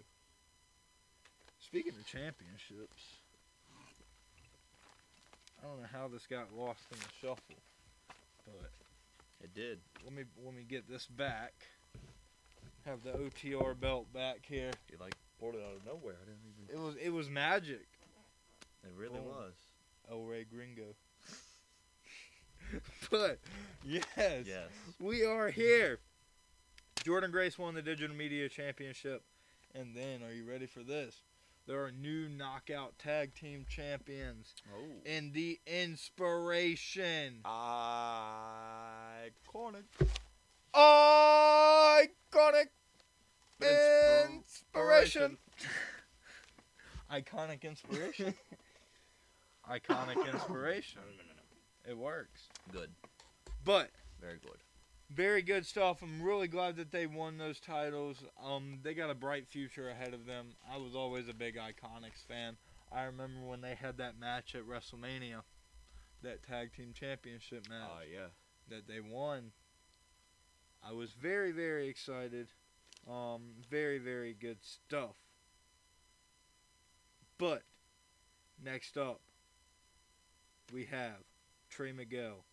[1.60, 3.02] Speaking of championships,
[5.62, 7.56] I don't know how this got lost in the shuffle,
[8.46, 8.72] but
[9.42, 9.80] It did.
[10.04, 11.54] let me let me get this back.
[12.86, 14.72] Have the OTR belt back here.
[14.92, 16.16] You like pulled it out of nowhere.
[16.22, 16.76] I didn't even.
[16.76, 17.88] It was it was magic.
[18.84, 19.28] It really Boom.
[19.28, 19.54] was.
[20.12, 20.94] El Rey Gringo.
[23.10, 23.40] but
[23.86, 24.68] yes, Yes.
[25.00, 26.00] we are here.
[27.04, 29.24] Jordynne Grace won the Digital Media Championship,
[29.76, 31.22] and then are you ready for this?
[31.68, 34.80] There are new knockout tag team champions Oh.
[35.06, 37.40] in the Inspiration.
[37.46, 39.84] Iconic.
[40.76, 42.68] Iconic
[43.62, 45.38] Inspir- Inspiration.
[47.12, 48.34] Iconic Inspiration.
[49.70, 51.02] Iconic Inspiration.
[51.90, 52.48] It works.
[52.72, 52.90] Good.
[53.64, 54.58] But Very good.
[55.10, 56.02] Very good stuff.
[56.02, 58.24] I'm really glad that they won those titles.
[58.44, 60.50] Um, they got a bright future ahead of them.
[60.72, 62.58] I was always a big Iconics fan.
[62.92, 65.42] I remember when they had that match at WrestleMania,
[66.22, 68.28] that tag team championship match Oh yeah.
[68.70, 69.52] that they won.
[70.88, 72.48] I was very very excited.
[73.10, 75.16] Um, very very good stuff.
[77.38, 77.64] But
[78.64, 79.22] next up,
[80.72, 81.18] we have
[81.70, 82.46] Trey Miguel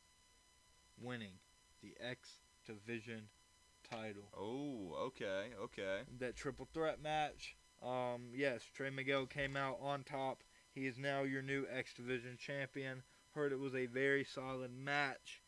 [1.01, 1.35] winning
[1.83, 2.29] the X
[2.66, 3.29] Division
[3.90, 4.29] title.
[4.37, 6.01] Oh, okay, okay.
[6.19, 7.57] That triple threat match.
[7.83, 10.43] Um, yes, Trey Miguel came out on top.
[10.75, 13.03] He is now your new X Division champion.
[13.35, 15.43] Heard it was a very solid match.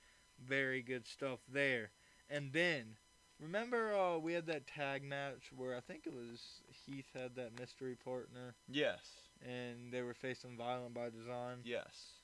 [0.44, 1.90] Very good stuff there.
[2.30, 2.96] And then,
[3.38, 6.40] remember uh, we had that tag match where I think it was
[6.86, 9.00] Heath had that mystery partner Yes.
[9.44, 11.58] and they were facing Violent by Design.
[11.64, 12.21] Yes.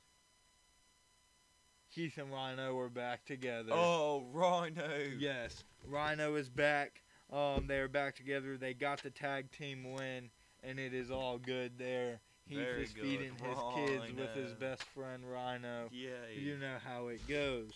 [1.99, 3.73] Heath and Rhino were back together.
[3.73, 4.89] Oh, Rhino.
[5.19, 7.03] Yes, Rhino is back.
[7.33, 8.57] Um, they are back together.
[8.57, 10.31] They got the tag team win,
[10.63, 12.21] and it is all good there.
[12.47, 13.03] Heath Very is good.
[13.03, 15.89] feeding his kids with his best friend Rhino.
[15.91, 16.39] Yay.
[16.41, 17.73] You know how it goes.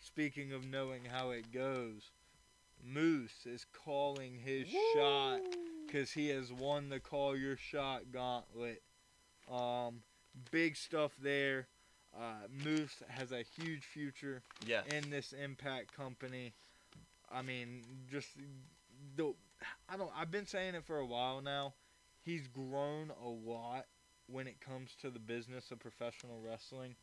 [0.00, 2.12] Speaking of knowing how it goes,
[2.82, 5.40] Moose is calling his shot
[5.86, 8.82] because he has won the call your shot gauntlet.
[9.52, 10.00] Um,
[10.50, 11.68] big stuff there.
[12.16, 14.84] Uh, Moose has a huge future Yes.
[14.92, 16.52] in this impact company.
[17.30, 18.28] I mean, just
[19.16, 19.34] the
[19.88, 21.74] I don't I've been saying it for a while now.
[22.22, 23.86] He's grown a lot
[24.26, 26.94] when it comes to the business of professional wrestling.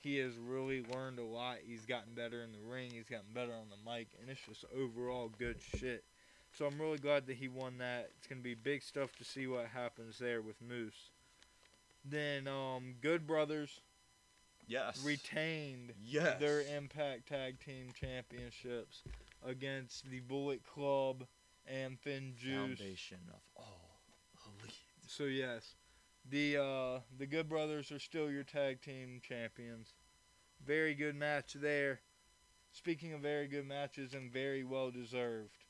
[0.00, 1.56] He has really learned a lot.
[1.66, 2.90] He's gotten better in the ring.
[2.92, 6.04] He's gotten better on the mic, and it's just overall good shit.
[6.52, 8.10] So I'm really glad that he won that.
[8.18, 11.10] It's gonna be big stuff to see what happens there with Moose.
[12.04, 13.80] Then um, Good Brothers
[14.68, 15.02] yes.
[15.04, 16.38] retained yes.
[16.38, 19.02] their Impact Tag Team Championships
[19.44, 21.24] against the Bullet Club
[21.66, 22.78] and Finn Juice.
[22.78, 24.00] Foundation of all
[24.60, 24.74] elite.
[25.06, 25.74] So yes,
[26.30, 29.94] the uh, the Good Brothers are still your tag team champions.
[30.64, 32.00] Very good match there.
[32.72, 35.64] speaking of very good matches and very well deserved,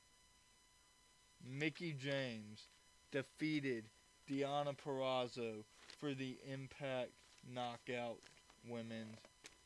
[1.44, 2.68] Mickie James
[3.12, 3.84] defeated
[4.28, 5.64] Deonna Purrazzo
[5.98, 7.12] for the Impact
[7.52, 8.18] Knockout
[8.66, 9.18] Women's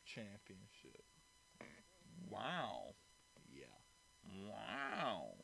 [0.05, 1.03] Championship.
[2.29, 2.95] Wow.
[3.51, 3.65] Yeah.
[4.49, 5.35] Wow.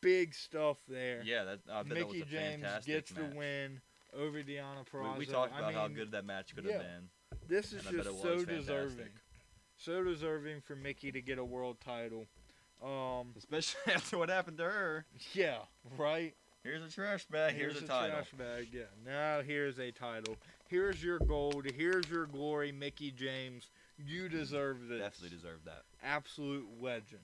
[0.00, 1.22] Big stuff there.
[1.24, 3.30] Yeah, that, I bet that was Mickie a James fantastic gets match.
[3.30, 3.80] the win
[4.16, 5.12] over Deonna Purrazzo.
[5.14, 6.72] We, we talked I about how good that match could yeah.
[6.72, 7.08] have been.
[7.48, 9.08] This is and I bet just so deserving.
[9.76, 12.26] So deserving for Mickie to get a world title.
[12.82, 15.06] Um, Especially after what happened to her.
[15.34, 15.58] yeah,
[15.96, 16.34] right.
[16.62, 17.54] Here's a trash bag.
[17.54, 18.10] Here's, a title.
[18.10, 18.68] trash bag.
[18.72, 18.82] Yeah.
[19.04, 20.36] Now here's a title.
[20.68, 21.66] Here's your gold.
[21.76, 23.70] Here's your glory, Mickie James.
[23.98, 25.00] You deserve this.
[25.00, 25.82] Definitely deserve that.
[26.02, 27.20] Absolute legend.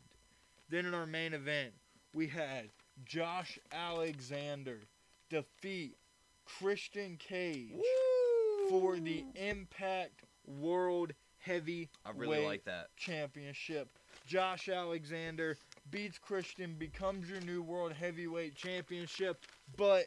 [0.69, 1.73] Then in our main event,
[2.13, 2.71] we had
[3.05, 4.81] Josh Alexander
[5.31, 5.97] defeat
[6.45, 7.73] Christian Cage
[8.69, 12.89] for the Impact World Heavyweight I really like that.
[12.97, 13.89] Championship.
[14.27, 15.57] Josh Alexander
[15.91, 19.45] beats Christian, becomes your new World Heavyweight Championship,
[19.77, 20.07] but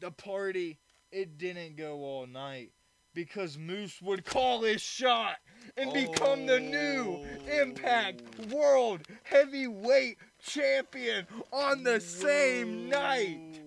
[0.00, 0.78] the party,
[1.10, 2.72] it didn't go all night
[3.14, 5.36] because Moose would call his shot
[5.76, 7.60] and become the new oh.
[7.62, 13.60] Impact World Heavyweight Champion on the same night.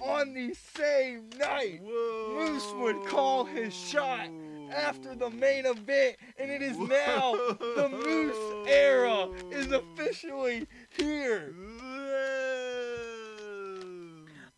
[0.00, 1.80] On the same night.
[1.82, 4.28] Moose would call his shot
[4.74, 11.52] after the main event, and it is now the Moose era is officially here.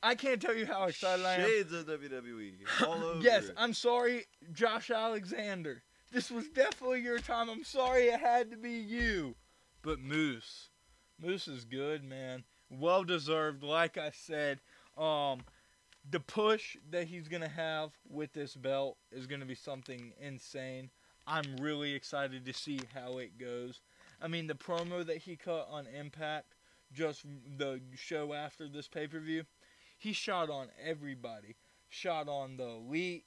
[0.03, 1.49] I can't tell you how excited I am.
[1.49, 2.53] Shades of WWE.
[2.87, 3.21] All over.
[3.23, 3.51] Yes.
[3.57, 5.83] I'm sorry, Josh Alexander.
[6.13, 7.49] This was definitely your time.
[7.49, 9.35] I'm sorry it had to be you.
[9.83, 10.69] But Moose.
[11.21, 12.45] Moose is good, man.
[12.71, 14.61] Well deserved, like I said.
[14.97, 15.41] Um
[16.11, 20.91] the push that he's gonna have with this belt is gonna be something insane.
[21.27, 23.81] I'm really excited to see how it goes.
[24.21, 26.55] I mean the promo that he cut on Impact,
[26.93, 27.25] just
[27.57, 29.45] the show after this pay per view,
[29.99, 31.57] he shot on everybody.
[31.89, 33.25] Shot on the Elite,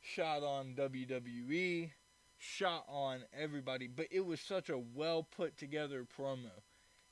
[0.00, 1.90] shot on WWE,
[2.38, 3.86] shot on everybody.
[3.86, 6.50] But it was such a well put together promo.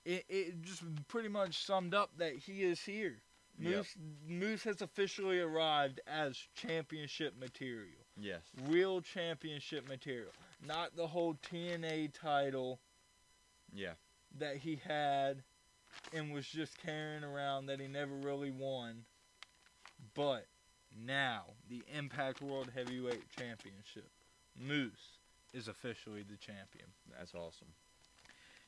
[0.05, 3.21] It, it just pretty much summed up that he is here.
[3.61, 3.75] Yep.
[3.75, 8.07] Moose, Moose has officially arrived as championship material.
[8.17, 8.43] Yes.
[8.69, 10.31] Real championship material.
[10.65, 12.79] Not the whole TNA title
[13.73, 13.95] Yeah.
[14.39, 15.43] that he had
[16.13, 19.05] and was just carrying around that he never really won.
[20.15, 20.47] But
[20.97, 24.11] now, the Impact World Heavyweight Championship.
[24.59, 25.19] Moose
[25.53, 26.89] is officially the champion.
[27.17, 27.69] That's awesome.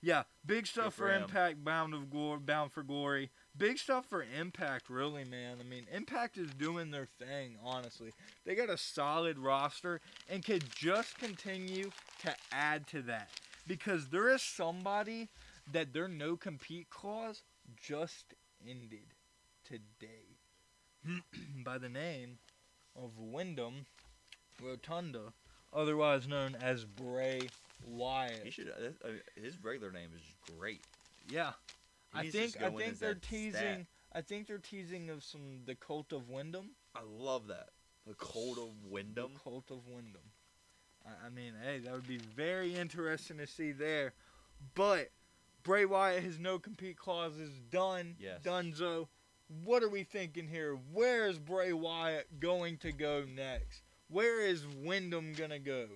[0.02, 1.12] Yeah, big stuff for for.
[1.12, 3.30] Impact, bound of glory, bound for glory.
[3.56, 5.58] Big stuff for Impact, really, man.
[5.60, 7.56] I mean, Impact is doing their thing.
[7.62, 8.12] Honestly,
[8.46, 11.90] they got a solid roster and could just continue
[12.22, 13.28] to add to that
[13.66, 15.29] because there is somebody
[15.73, 17.42] that their no compete clause
[17.77, 18.35] just
[18.68, 19.14] ended
[19.64, 20.38] today
[21.64, 22.38] by the name
[22.96, 23.87] of Wyndham
[24.62, 25.33] Rotunda,
[25.73, 27.40] otherwise known as Bray
[27.87, 28.42] Wyatt.
[28.44, 28.68] He should.
[28.70, 29.09] Uh,
[29.40, 30.23] his regular name is
[30.59, 30.83] great.
[31.29, 31.53] Yeah,
[32.12, 33.53] I think I think they're teasing.
[33.53, 33.87] stat.
[34.12, 36.70] I think they're teasing of some the cult of Wyndham.
[36.94, 37.70] I love that.
[38.07, 39.33] The cult of Wyndham.
[39.35, 40.33] The cult of Wyndham.
[41.06, 44.12] I, I mean, hey, that would be very interesting to see there.
[44.74, 45.10] But
[45.62, 48.16] Bray Wyatt, has no compete clauses done.
[48.18, 48.40] Yes.
[48.42, 49.08] Dunzo.
[49.64, 50.78] What are we thinking here?
[50.92, 53.82] Where is Bray Wyatt going to go next?
[54.08, 55.86] Where is Wyndham gonna go?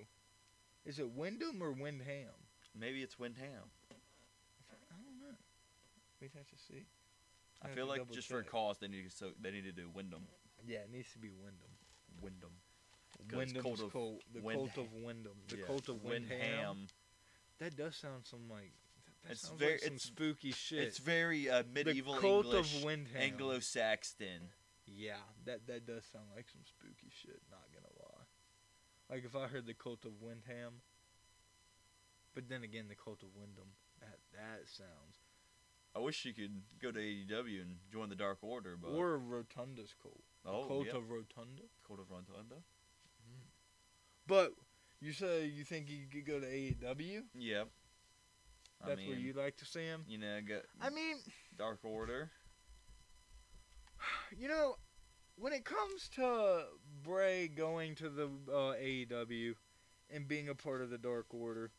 [0.85, 2.35] Is it Wyndham or Windham?
[2.77, 3.71] Maybe it's Windham.
[3.91, 5.35] I don't know.
[6.21, 6.85] We'd have to see.
[7.61, 8.51] I Have feel like just for check.
[8.51, 10.27] cost, they need to so they need to do Wyndham.
[10.67, 11.71] Yeah, it needs to be Wyndham.
[12.21, 12.51] Wyndham.
[13.31, 16.39] Wyndham's cult of cult, the cult of Wyndham, the Yeah, cult of Windham.
[16.39, 16.87] Windham.
[17.59, 18.73] That does sound some like
[19.23, 20.83] that It's very- like some it's- spooky shit.
[20.83, 23.17] It's very uh, medieval the cult English, of Windham.
[23.21, 24.51] Anglo-Saxon.
[24.85, 27.41] Yeah, that that does sound like some spooky shit.
[27.49, 28.25] Not gonna lie.
[29.09, 30.81] Like if I heard the cult of Windham,
[32.33, 33.73] but then again, the cult of Wyndham.
[33.99, 35.21] That that sounds.
[35.95, 39.95] I wish you could go to AEW and join the Dark Order, but Or Rotunda's
[40.01, 40.21] cult.
[40.43, 40.97] The oh, cult yeah.
[40.97, 41.63] of Rotunda.
[41.87, 42.63] Cult of Rotunda.
[44.27, 44.53] But
[45.01, 47.23] you say you think you could go to AEW?
[47.35, 47.67] Yep.
[48.83, 50.03] I That's mean, where you'd like to see him.
[50.07, 51.17] you know, got I mean,
[51.57, 52.31] Dark Order.
[54.37, 54.75] you know,
[55.37, 56.63] when it comes to
[57.03, 59.55] Bray going to the uh, AEW
[60.09, 61.71] and being a part of the Dark Order,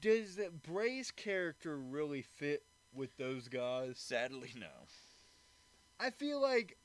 [0.00, 2.62] does that Bray's character really fit
[2.94, 3.98] with those guys?
[3.98, 4.66] Sadly, no.
[6.00, 6.76] I feel like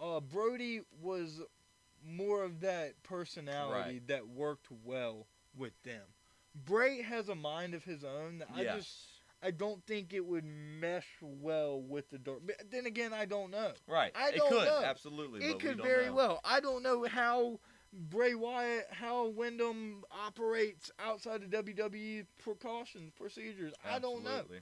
[0.00, 1.40] uh, Brody was
[2.04, 4.08] more of that personality Right.
[4.08, 5.26] that worked well
[5.56, 6.02] with them.
[6.54, 8.90] Bray has a mind of his own that I just
[9.42, 12.40] I don't think it would mesh well with the Dark.
[12.46, 13.72] But then again, I don't know.
[13.86, 14.10] right.
[14.14, 14.82] I it don't could know.
[14.82, 15.44] absolutely.
[15.44, 16.14] it we could don't very know.
[16.14, 16.40] well.
[16.44, 17.60] I don't know how
[17.92, 23.72] Bray Wyatt, how Wyndham operates outside of WWE precautions, procedures.
[23.84, 24.30] I don't know.
[24.30, 24.60] Absolutely.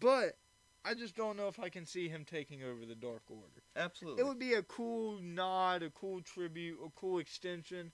[0.00, 0.36] But
[0.84, 3.62] I just don't know if I can see him taking over the Dark Order.
[3.76, 4.20] Absolutely.
[4.22, 7.92] It would be a cool nod, a cool tribute, a cool extension.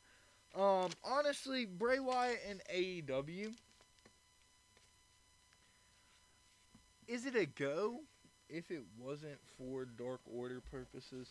[0.56, 3.52] Um, honestly, Bray Wyatt and AEW.
[7.06, 8.00] Is it a go
[8.48, 11.28] if it wasn't for Dark Order purposes?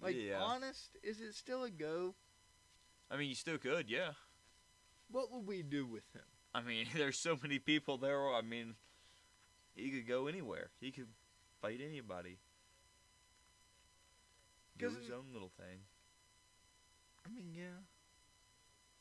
[0.00, 0.40] Like, Yeah.
[0.40, 2.14] honest, is it still a go?
[3.10, 4.12] I mean, you still could, yeah.
[5.10, 6.22] What would we do with him?
[6.54, 8.32] I mean, there's so many people there.
[8.32, 8.74] I mean,
[9.76, 10.70] he could go anywhere.
[10.80, 11.06] He could
[11.62, 12.38] fight anybody.
[14.78, 15.78] Do his own little thing.
[17.24, 17.80] I mean, yeah.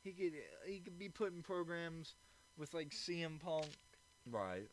[0.04, 0.34] He could
[0.66, 2.16] he could be putting programs
[2.58, 3.68] with like CM Punk,
[4.30, 4.70] Right.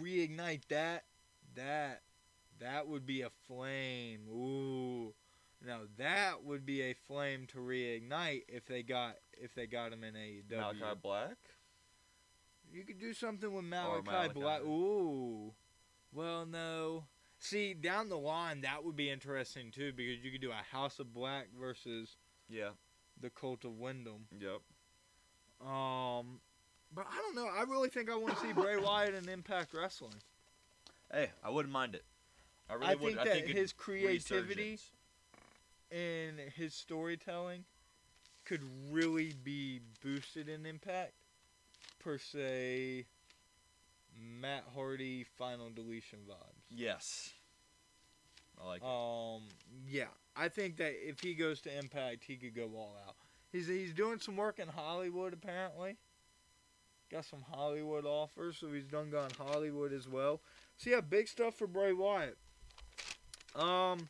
[0.00, 1.04] reignite that.
[1.54, 2.02] That
[2.58, 4.20] that would be a flame.
[4.30, 5.14] Ooh.
[5.64, 10.02] Now that would be a flame to reignite if they got if they got him
[10.04, 10.58] in AEW.
[10.58, 11.36] Malakai Black.
[12.72, 14.34] You could do something with Malakai, Malakai.
[14.34, 14.60] Black.
[14.62, 15.52] Ooh.
[16.12, 17.04] Well, no.
[17.38, 20.98] See, down the line, that would be interesting too because you could do a House
[20.98, 22.16] of Black versus
[22.48, 22.70] Yeah.
[23.20, 24.26] the Cult of Wyndham.
[24.38, 24.60] Yep.
[25.66, 26.40] Um,
[26.94, 27.46] but I don't know.
[27.48, 30.14] I really think I want to see Bray Wyatt in Impact Wrestling.
[31.12, 32.04] Hey, I wouldn't mind it.
[32.68, 33.00] I really I would.
[33.00, 34.78] think I that think his creativity
[35.92, 37.64] and his storytelling
[38.44, 41.12] could really be boosted in Impact.
[42.06, 43.04] Per se,
[44.16, 46.62] Matt Hardy final deletion vibes.
[46.70, 47.32] Yes.
[48.62, 48.86] I like it.
[48.86, 49.42] Um,
[49.90, 50.04] yeah,
[50.36, 53.16] I think that if he goes to Impact, he could go all out.
[53.50, 55.96] He's he's doing some work in Hollywood apparently.
[57.10, 60.40] Got some Hollywood offers, so he's done gone Hollywood as well.
[60.76, 62.38] So yeah, big stuff for Bray Wyatt.
[63.56, 64.08] Um,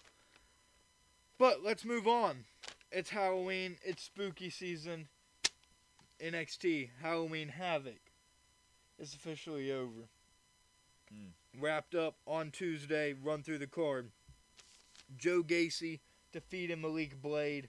[1.39, 2.45] but let's move on.
[2.93, 3.79] It's Halloween.
[3.83, 5.09] It's spooky season.
[6.21, 8.01] NXT Halloween Havoc
[8.99, 10.09] is officially over.
[11.13, 11.31] Mm.
[11.61, 13.13] Wrapped up on Tuesday.
[13.15, 14.11] Run through the card.
[15.17, 16.01] Joe Gacy
[16.33, 17.69] defeated Malik Blade.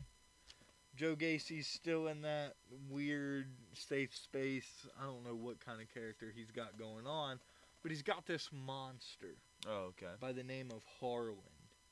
[0.95, 2.55] Joe Gacy's still in that
[2.89, 4.87] weird safe space.
[4.99, 7.39] I don't know what kind of character he's got going on,
[7.83, 9.35] but he's got this monster
[9.67, 10.13] Oh, okay.
[10.19, 11.37] by the name of Harland.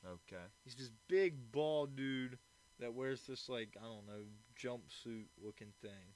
[0.04, 0.42] Okay.
[0.64, 2.40] He's this big bald dude
[2.80, 4.24] that wears this like I don't know
[4.60, 6.15] jumpsuit looking thing.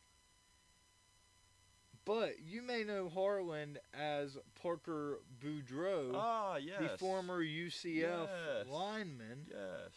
[2.09, 6.81] But you may know Harland as Parker Boudreaux, Ah, yes.
[6.81, 8.67] the former UCF Yes.
[8.67, 9.91] lineman, Yes.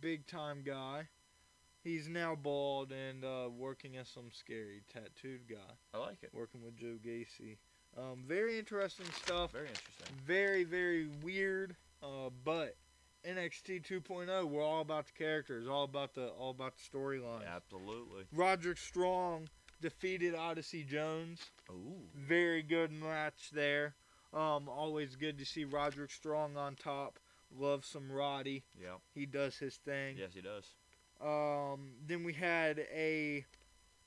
[0.00, 1.08] big time guy.
[1.84, 6.32] He's now bald and uh, working as some scary tattooed guy, I like it.
[6.32, 7.58] working with Joe Gacy.
[7.98, 9.52] Um, very interesting stuff.
[9.52, 10.16] Very interesting.
[10.24, 11.76] Very, very weird.
[12.02, 12.78] Uh, but
[13.26, 17.46] NXT 2.0, we're all about the characters, all about the all about the storyline.
[17.46, 18.24] Absolutely.
[18.32, 19.50] Roderick Strong
[19.82, 21.50] defeated Odyssey Jones.
[21.70, 22.00] Ooh.
[22.14, 23.94] Very good match there.
[24.32, 27.18] Um, always good to see Roderick Strong on top.
[27.58, 28.62] Love some Roddy.
[28.80, 28.94] Yeah.
[29.14, 30.16] He does his thing.
[30.18, 30.64] Yes, he does.
[31.20, 33.44] Um, then we had a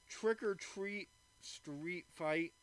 [0.10, 1.10] trick or treat
[1.42, 2.54] street fight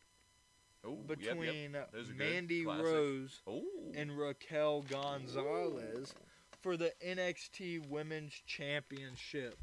[0.85, 0.97] Ooh.
[1.07, 1.37] Yep, yep.
[1.37, 2.17] between are good.
[2.17, 2.65] Mandy.
[2.65, 3.63] Rose Ooh.
[3.95, 6.13] and Raquel Gonzalez
[6.61, 9.57] for the NXT Women's Championship,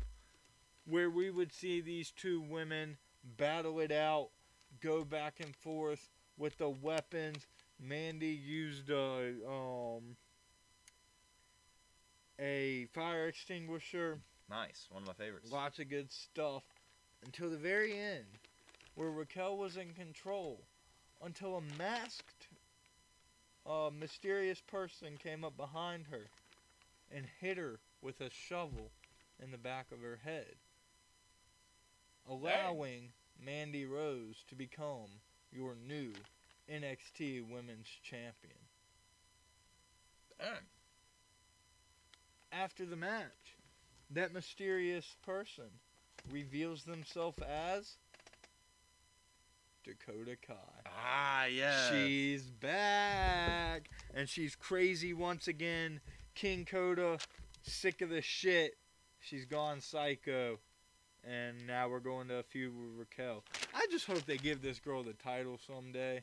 [0.87, 2.97] where we would see these two women
[3.37, 4.29] battle it out,
[4.81, 7.47] go back and forth with the weapons.
[7.79, 10.17] Mandy used a um
[12.39, 14.19] a fire extinguisher,
[14.49, 14.87] Nice.
[14.91, 15.53] One of my favorites.
[15.53, 16.63] lots of good stuff
[17.25, 18.25] until the very end,
[18.95, 20.61] where Raquel was in control,
[21.23, 22.49] until a masked,
[23.67, 26.27] uh, mysterious person came up behind her
[27.13, 28.91] and hit her with a shovel
[29.43, 30.55] in the back of her head,
[32.31, 33.11] allowing
[33.45, 35.09] Mandy Rose to become
[35.51, 36.13] your new
[36.73, 38.55] NXT Women's Champion.
[40.39, 40.49] Dang.
[42.53, 43.57] After the match,
[44.11, 45.71] that mysterious person
[46.31, 47.97] reveals themselves as
[49.85, 50.55] Dakota Kai.
[50.87, 51.91] Ah, yeah.
[51.91, 56.01] She's back, and she's crazy once again.
[56.35, 57.19] King Coda,
[57.63, 58.77] sick of the shit.
[59.21, 60.59] She's gone psycho,
[61.25, 63.45] and now we're going to a feud with Raquel.
[63.75, 66.23] I just hope they give this girl the title someday.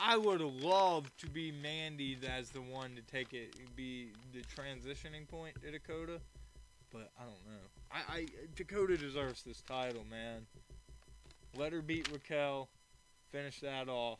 [0.00, 5.28] I would loved to be Mandy as the one to take it, be the transitioning
[5.28, 6.20] point to Dakota,
[6.90, 7.60] but I don't know.
[7.92, 10.46] I, I Dakota deserves this title, man.
[11.56, 12.68] let her beat Raquel,
[13.30, 14.18] finish that off,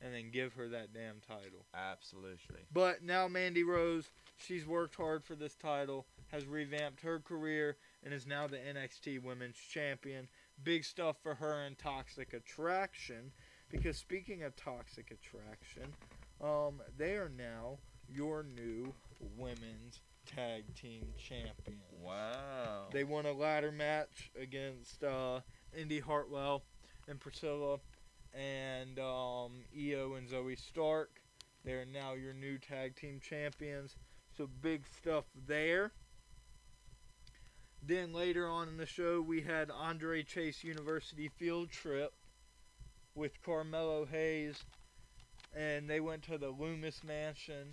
[0.00, 1.66] and then give her that damn title.
[1.74, 2.62] Absolutely.
[2.72, 8.12] But now Mandy Rose, she's worked hard for this title, has revamped her career, and
[8.12, 10.28] is now the NXT Women's Champion.
[10.64, 13.32] Big stuff for her in Toxic Attraction.
[13.70, 15.94] Because speaking of Toxic Attraction,
[16.42, 17.78] um, they are now
[18.08, 18.92] your new
[19.36, 21.82] women's tag team champions.
[22.02, 22.86] Wow.
[22.92, 25.40] They won a ladder match against uh,
[25.76, 26.62] Indi Hartwell
[27.08, 27.78] and Priscilla
[28.34, 31.20] and um, Io and Zoey Stark.
[31.64, 33.96] They're now your new tag team champions.
[34.36, 35.92] So big stuff there.
[37.84, 42.12] Then later on in the show, we had Andre Chase University field trip
[43.14, 44.62] with Carmelo Hayes,
[45.54, 47.72] and they went to the Loomis Mansion.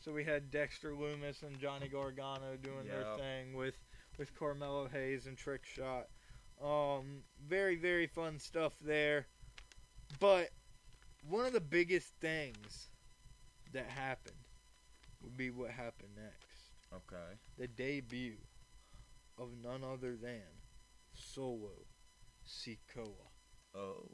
[0.00, 3.76] So we had Dexter Loomis and Johnny Gargano doing their thing with
[4.18, 6.08] with Carmelo Hayes and Trick Shot.
[6.62, 9.26] Um, very very fun stuff there.
[10.20, 10.50] But
[11.28, 12.88] one of the biggest things
[13.72, 14.36] that happened
[15.22, 17.38] would be what happened next Okay.
[17.58, 18.36] the debut
[19.38, 20.42] of none other than
[21.12, 21.86] Solo
[22.46, 23.28] Sikoa,
[23.74, 24.10] Oh.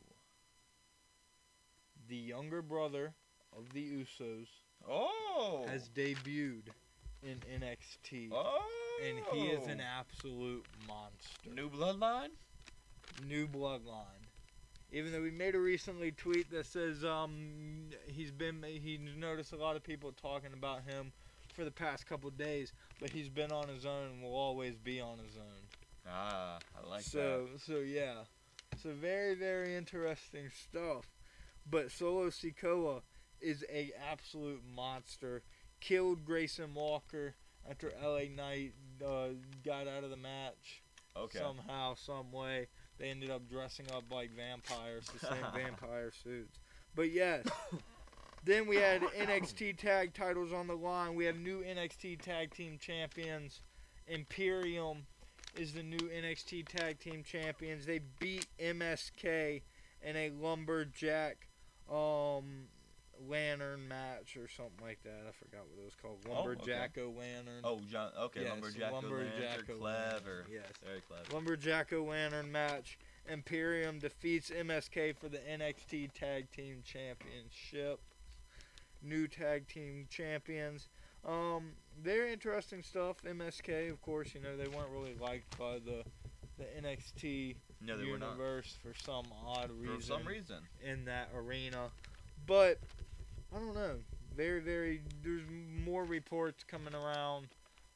[2.08, 3.14] the younger brother
[3.52, 4.46] of the Usos,
[4.88, 5.64] Oh.
[5.68, 6.68] has debuted
[7.22, 8.98] in NXT, Oh.
[9.02, 11.50] and he is an absolute monster.
[11.50, 12.30] new bloodline.
[13.24, 14.04] New bloodline.
[14.92, 19.56] Even though we made a recently tweet that says um he's been he's noticed a
[19.56, 21.12] lot of people talking about him
[21.60, 24.98] for the past couple days, but he's been on his own and will always be
[24.98, 26.08] on his own.
[26.08, 28.14] Ah, I like so so yeah,
[28.82, 31.04] so very very interesting stuff.
[31.70, 33.02] But Solo Sikoa
[33.42, 35.42] is a absolute monster.
[35.80, 37.34] Killed Grayson Waller
[37.68, 38.72] after LA Knight
[39.06, 40.82] uh, got out of the match.
[41.14, 41.40] Okay.
[41.40, 42.68] somehow, some way.
[42.98, 46.58] They ended up dressing up like vampires, the same vampire suits.
[46.94, 47.44] But yes.
[48.44, 51.14] Then we had NXT tag titles on the line.
[51.14, 53.60] We have new NXT tag team champions.
[54.06, 55.06] Imperium
[55.56, 57.84] is the new NXT tag team champions.
[57.84, 59.62] They beat MSK
[60.02, 61.46] in a lumberjack
[61.92, 62.68] um
[63.28, 65.24] lantern match or something like that.
[65.28, 66.18] I forgot what it was called.
[66.30, 66.72] Oh, okay.
[66.72, 67.60] Lumberjacko lantern.
[67.62, 68.10] Oh, John.
[68.18, 68.92] Okay, Yes, lumberjack.
[68.92, 69.68] lumberjack Lumberjack.
[69.68, 70.46] lantern, Clever.
[70.50, 70.64] yes.
[70.82, 71.24] Very clever.
[71.34, 72.98] Lumberjack O Lantern match.
[73.28, 78.00] Imperium defeats MSK for the NXT Tag Team Championship.
[79.02, 80.88] New tag team champions.
[81.26, 81.72] Um,
[82.02, 83.16] very interesting stuff.
[83.24, 86.02] MSK, of course, you know they weren't really liked by the
[86.58, 88.32] the NXT No, they were not.
[88.32, 90.58] universe for some odd reason For some reason.
[90.84, 91.88] in that arena.
[92.46, 92.78] But
[93.54, 93.96] I don't know.
[94.36, 95.00] Very, very.
[95.22, 95.42] There's
[95.84, 97.48] more reports coming around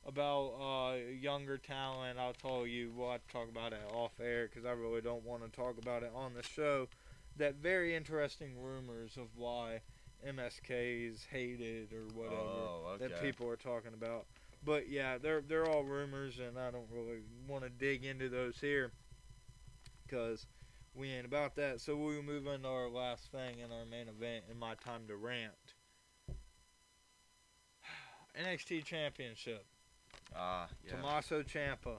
[0.06, 2.18] about uh, younger talent.
[2.18, 2.92] I'll tell you.
[2.96, 5.76] We'll have to talk about it off air because I really don't want to talk
[5.80, 6.88] about it on the show.
[7.36, 9.80] That very interesting rumors of why
[10.26, 13.08] MSK is hated or whatever Oh, okay.
[13.08, 14.26] that people are talking about.
[14.64, 18.58] But yeah, they're they're all rumors, and I don't really want to dig into those
[18.60, 18.90] here
[20.06, 20.46] because
[20.94, 21.80] we ain't about that.
[21.80, 25.16] So we'll move into our last thing in our main event in my time to
[25.16, 25.52] rant.
[28.42, 29.64] NXT Championship:
[30.34, 30.92] Ah, yeah.
[30.92, 31.98] Tommaso Ciampa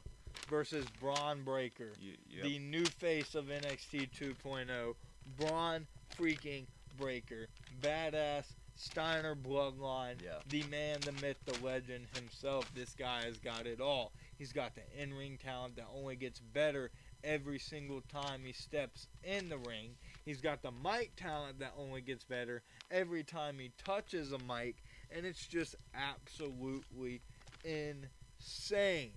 [0.50, 2.44] versus Bron Breakker, You, yep.
[2.44, 4.96] the new face of NXT 2.0.
[5.40, 5.88] Bron
[6.20, 6.66] freaking
[6.98, 7.48] Breakker,
[7.82, 10.22] badass Steiner bloodline.
[10.24, 10.39] Yeah.
[10.50, 12.70] The man, the myth, the legend himself.
[12.76, 14.12] This guy has got it all.
[14.38, 16.91] He's got the in-ring talent that only gets better
[17.24, 19.96] every single time he steps in the ring.
[20.26, 24.76] He's got the mic talent that only gets better every time he touches a mic,
[25.10, 27.22] and it's just absolutely
[27.64, 29.12] insane.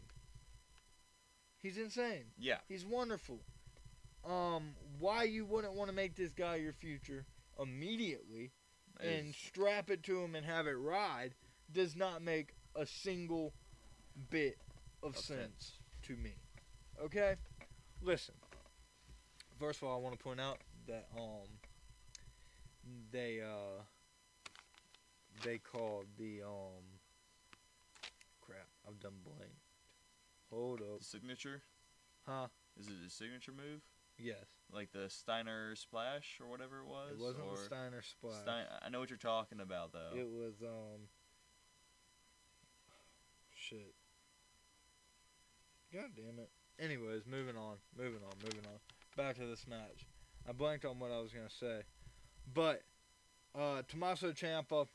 [1.60, 2.26] He's insane.
[2.38, 2.58] yeah.
[2.68, 3.40] He's wonderful.
[4.24, 4.70] Um,
[5.00, 7.26] why you wouldn't want to make this guy your future
[7.58, 8.52] immediately
[9.00, 11.34] and strap it to him and have it ride
[11.72, 13.52] does not make a single
[14.30, 14.58] bit
[15.02, 15.72] of Of sense sense.
[16.02, 16.32] to me.
[17.02, 17.36] Okay?
[18.02, 18.34] Listen.
[19.58, 21.48] First of all, I want to point out that um
[23.12, 23.82] they uh
[25.44, 26.82] they called the um
[28.40, 29.52] crap, I've done blank.
[30.50, 31.00] Hold up.
[31.00, 31.62] the signature.
[32.26, 32.46] Huh?
[32.78, 33.82] Is it a signature move?
[34.18, 34.44] Yes.
[34.72, 37.12] Like the Steiner splash or whatever it was?
[37.12, 38.42] It wasn't the Steiner splash.
[38.42, 40.16] Stein- I know what you're talking about though.
[40.16, 41.08] It was um
[43.54, 43.94] shit.
[45.92, 46.50] God damn it.
[46.78, 48.78] Anyways, moving on, moving on, moving on.
[49.16, 50.06] Back to this match.
[50.48, 51.82] I blanked on what I was gonna say.
[52.52, 52.82] But
[53.58, 54.86] uh Tommaso Ciampa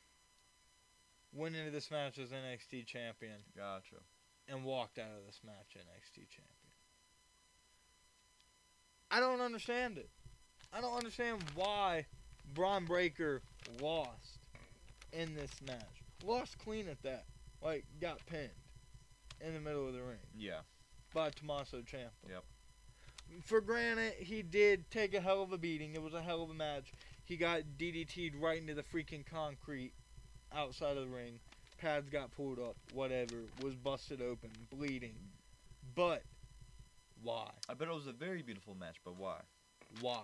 [1.34, 3.95] went into this match as NXT champion Gotcha.
[4.47, 6.62] and walked out of this match NXT champion.
[9.14, 10.09] I don't understand it.
[10.74, 12.07] I don't understand why
[12.55, 13.43] Bron Breakker
[13.80, 14.39] lost
[15.11, 16.01] in this match.
[16.26, 17.26] Lost clean at that.
[17.61, 18.49] Like, got pinned
[19.39, 20.61] in the middle of the ring Yeah.
[21.14, 22.09] by Tommaso Ciampa.
[22.28, 22.43] Yep.
[23.43, 25.93] For granted, he did take a hell of a beating.
[25.93, 26.91] It was a hell of a match.
[27.26, 29.93] He got DDT'd right into the freaking concrete
[30.51, 31.39] outside of the ring.
[31.78, 32.76] Pads got pulled up.
[32.93, 33.36] Whatever.
[33.61, 35.16] Was busted open, bleeding.
[35.95, 36.24] But
[37.24, 37.49] why?
[37.69, 39.38] I bet it was a very beautiful match, but why?
[40.01, 40.24] Why?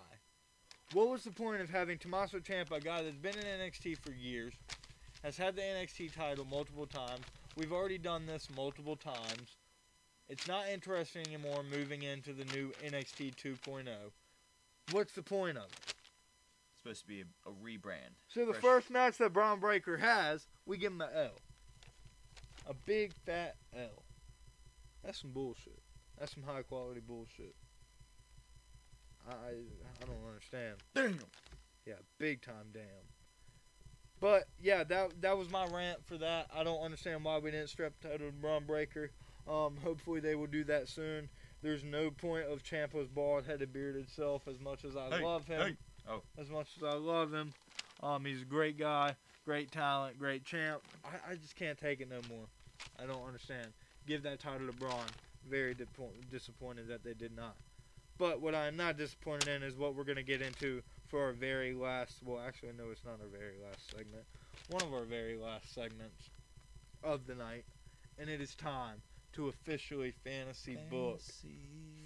[0.93, 4.12] What was the point of having Tommaso Ciampa, a guy that's been in NXT for
[4.12, 4.54] years,
[5.24, 7.22] has had the NXT title multiple times?
[7.56, 9.58] We've already done this multiple times.
[10.30, 13.88] It's not interesting anymore moving into the new NXT 2.0.
[14.91, 15.93] What's the point of it?
[16.72, 18.14] It's supposed to be a, a rebrand.
[18.28, 18.62] So the Fresh.
[18.62, 21.32] first match that Bron Breakker has, we give him an L.
[22.68, 24.04] A big fat L.
[25.04, 25.82] That's some bullshit.
[26.20, 27.55] That's some high quality bullshit.
[29.28, 30.76] I I don't understand.
[30.95, 31.20] Damn.
[31.86, 32.84] Yeah, big time damn.
[34.20, 36.47] But yeah, that that was my rant for that.
[36.53, 39.11] I don't understand why we didn't strap title to Bron Breakker.
[39.47, 41.30] Um, hopefully they will do that soon.
[41.61, 45.45] There's no point of Ciampa's bald headed bearded self as much as I Hey, love
[45.45, 45.61] him.
[45.61, 45.76] hey.
[46.09, 46.22] Oh.
[46.38, 47.53] As much as I love him.
[48.01, 49.15] Um, he's a great guy,
[49.45, 50.82] great talent, great champ.
[51.03, 52.45] I, I just can't take it no more.
[53.01, 53.67] I don't understand.
[54.07, 54.93] Give that title to Bron.
[55.48, 57.56] Very dipo- disappointed that they did not.
[58.18, 61.32] But what I'm not disappointed in is what we're going to get into for our
[61.32, 62.16] very last.
[62.24, 64.26] Well, actually, no, it's not our very last segment.
[64.70, 66.30] One of our very last segments
[67.04, 67.64] of the night.
[68.18, 69.02] And it is time
[69.34, 71.22] to officially fantasy book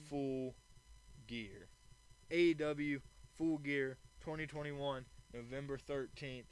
[0.10, 0.54] Full
[1.28, 1.68] Gear.
[2.30, 3.02] AEW
[3.38, 6.44] Full Gear 2021, November 13th.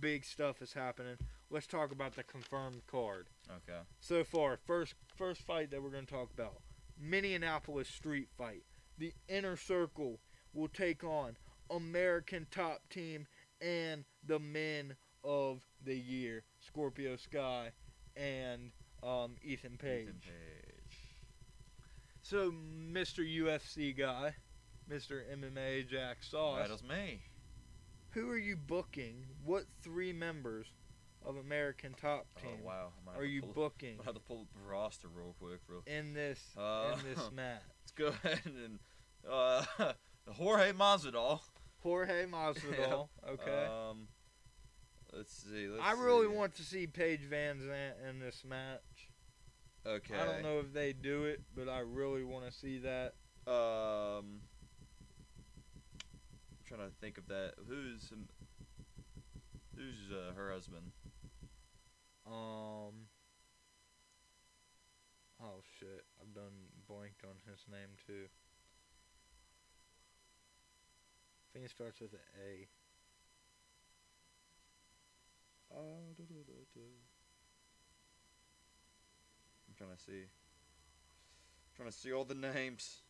[0.00, 1.16] Big stuff is happening.
[1.50, 3.26] Let's talk about the confirmed card.
[3.50, 3.80] Okay.
[4.00, 6.60] So far, first first fight that we're going to talk about,
[6.98, 8.62] Minneapolis Street Fight.
[8.98, 10.20] The Inner Circle
[10.54, 11.36] will take on
[11.70, 13.26] American Top Team
[13.60, 14.94] and the Men
[15.24, 17.72] of the Year, Scorpio Sky
[18.16, 18.70] and
[19.02, 20.02] um, Ethan Page.
[20.08, 20.98] Ethan Page.
[22.22, 22.52] So,
[22.92, 23.20] Mr.
[23.26, 24.34] UFC guy,
[24.90, 25.22] Mr.
[25.36, 27.22] MMA Jack Sauce, That is me.
[28.10, 29.24] who are you booking?
[29.44, 30.66] What three members
[31.26, 32.88] of American Top Team Oh wow.
[33.16, 35.60] Are you pull, booking I have to pull up the roster real quick.
[35.68, 35.82] Real.
[35.86, 37.62] in this Uh, in this match?
[37.82, 38.78] Let's go ahead and
[39.30, 39.64] uh,
[40.32, 41.40] Jorge Masvidal.
[41.82, 43.08] Jorge Masvidal.
[43.28, 43.66] Okay.
[43.66, 44.08] Um,
[45.12, 45.66] let's see.
[45.68, 46.34] Let's I really see.
[46.36, 48.80] want to see Paige VanZant in this match.
[49.86, 50.14] Okay.
[50.14, 53.14] I don't know if they do it, but I really want to see that.
[53.46, 54.40] Um,
[56.52, 57.54] I'm trying to think of that.
[57.66, 58.12] Who's
[59.74, 60.92] who's uh, her husband?
[62.30, 63.08] Um.
[65.42, 66.04] Oh shit!
[66.20, 68.26] I've done blanked on his name too.
[71.42, 72.68] I think it starts with an A.
[75.74, 76.80] Uh, duh, duh, duh.
[79.68, 80.26] I'm trying to see.
[81.76, 83.02] trying to see all the names.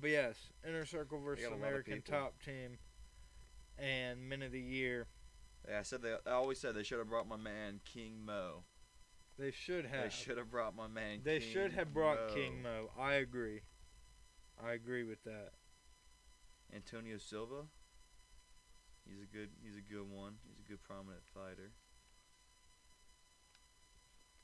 [0.00, 0.36] But yes,
[0.66, 2.02] Inner Circle versus got a lot of American.
[2.02, 2.78] Top Team,
[3.78, 5.06] and Men of the Year.
[5.68, 6.14] Yeah, I said they.
[6.26, 8.64] I always said they should have brought my man King Mo.
[9.38, 10.04] They should have.
[10.04, 11.20] They should have brought my man.
[11.24, 12.34] They King should have brought Mo.
[12.34, 12.90] King Mo.
[12.98, 13.60] I agree.
[14.62, 15.50] I agree with that.
[16.74, 17.66] Antonio Silva.
[19.04, 19.50] He's a good.
[19.62, 20.34] He's a good one.
[20.46, 21.72] He's a good prominent fighter.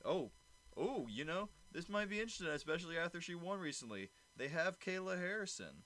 [0.05, 0.31] Oh,
[0.75, 4.09] oh, you know this might be interesting, especially after she won recently.
[4.37, 5.83] They have Kayla Harrison.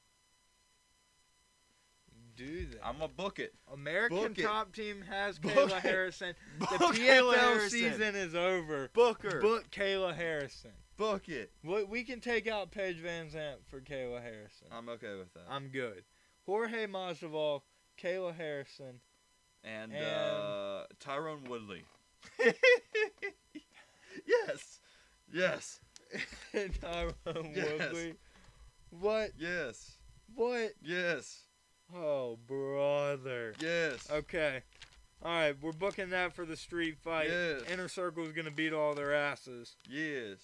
[2.37, 2.79] Do that.
[2.85, 3.53] I'm gonna book it.
[3.73, 4.43] American Book it.
[4.43, 5.81] Top Team has Book Kayla it.
[5.83, 6.33] Harrison.
[6.59, 7.69] The Book Kayla PFL Harrison.
[7.69, 8.89] season is over.
[8.93, 9.41] Book her.
[9.41, 10.71] Book Kayla Harrison.
[10.97, 11.51] Book it.
[11.63, 14.67] We, we can take out Paige VanZant for Kayla Harrison.
[14.71, 15.43] I'm okay with that.
[15.49, 16.03] I'm good.
[16.45, 17.61] Jorge Masvidal,
[18.01, 18.99] Kayla Harrison,
[19.63, 21.83] and and- uh, Tyron Woodley.
[24.25, 24.79] yes.
[25.31, 25.79] Yes.
[26.53, 27.79] and Tyron Yes.
[27.79, 28.13] Woodley.
[28.91, 29.31] What?
[29.37, 29.97] Yes.
[30.35, 30.71] What?
[30.81, 31.43] Yes.
[31.95, 33.53] Oh, brother.
[33.61, 34.07] Yes.
[34.11, 34.61] Okay.
[35.23, 37.29] All right, we're booking that for the street fight.
[37.29, 37.63] Yes.
[37.71, 39.75] Inner Circle is gonna beat all their asses.
[39.89, 40.37] Yes.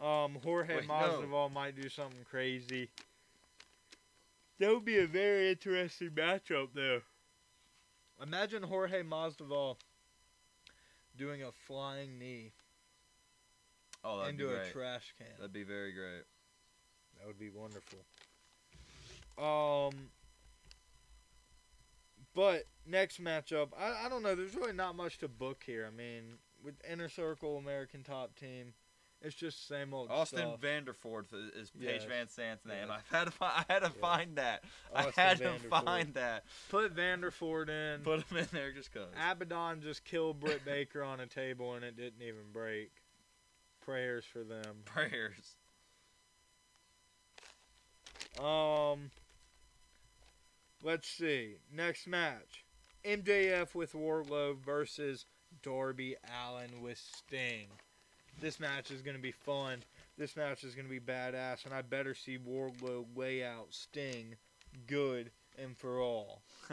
[0.00, 0.94] Um, Jorge Wait, no.
[0.94, 2.90] Masvidal might do something crazy.
[4.58, 7.00] That would be a very interesting matchup, though.
[8.22, 9.76] Imagine Jorge Masvidal
[11.16, 12.52] doing a flying knee
[14.04, 15.26] Oh, into be a trash can.
[15.38, 16.24] That'd be very great.
[17.18, 17.98] That would be wonderful.
[19.38, 20.10] Um,
[22.34, 24.34] but next matchup, I, I don't know.
[24.34, 25.88] There's really not much to book here.
[25.90, 28.74] I mean, with Inner Circle, American Top Team,
[29.24, 30.60] It's just the same old Austin stuff.
[30.60, 31.26] Vanderford
[31.56, 32.04] is- Paige Yes.
[32.06, 32.88] VanZant's name.
[32.88, 33.00] Yes.
[33.12, 33.52] I had to find.
[33.56, 34.00] I had to Yes.
[34.00, 34.64] find that.
[34.94, 36.44] Austin I had to find that.
[36.70, 38.00] Put Vanderford in.
[38.02, 39.12] Put him in there just cause.
[39.16, 42.90] Abaddon just killed Britt Baker on a table and it didn't even break.
[43.80, 44.82] Prayers for them.
[44.84, 45.56] Prayers.
[48.40, 49.10] Um,
[50.82, 51.56] let's see.
[51.74, 52.64] Next match:
[53.04, 55.26] MJF with Wardlow versus
[55.62, 57.68] Darby Allin with Sting.
[58.40, 59.82] This match is gonna be fun.
[60.18, 64.36] This match is gonna be badass, and I better see Wardlow lay out Sting
[64.86, 66.42] good and for all.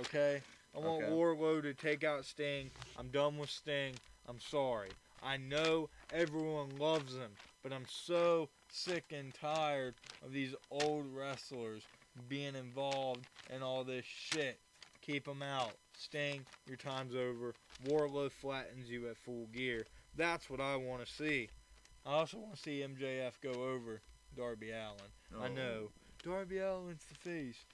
[0.00, 0.42] Okay?
[0.74, 1.12] I want Okay.
[1.12, 2.70] Wardlow to take out Sting.
[2.98, 3.94] I'm done with Sting.
[4.28, 4.90] I'm sorry.
[5.22, 7.30] I know everyone loves him,
[7.62, 11.82] but I'm so sick and tired of these old wrestlers
[12.28, 14.58] being involved in all this shit.
[15.02, 15.72] Keep them out.
[15.96, 17.54] Sting, your time's over.
[17.86, 19.86] Wardlow flattens you at full gear.
[20.16, 21.48] That's what I want to see.
[22.04, 24.00] I also want to see MJF go over
[24.36, 25.40] Darby Allin.
[25.40, 25.52] I Oh.
[25.52, 25.90] know.
[26.22, 27.64] Darby Allin's the face.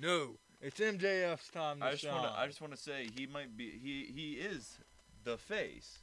[0.00, 2.14] No, it's MJF's time to I just shine.
[2.14, 2.38] want to.
[2.40, 3.70] I just want to say he might be.
[3.82, 4.78] He he is
[5.24, 5.98] the face.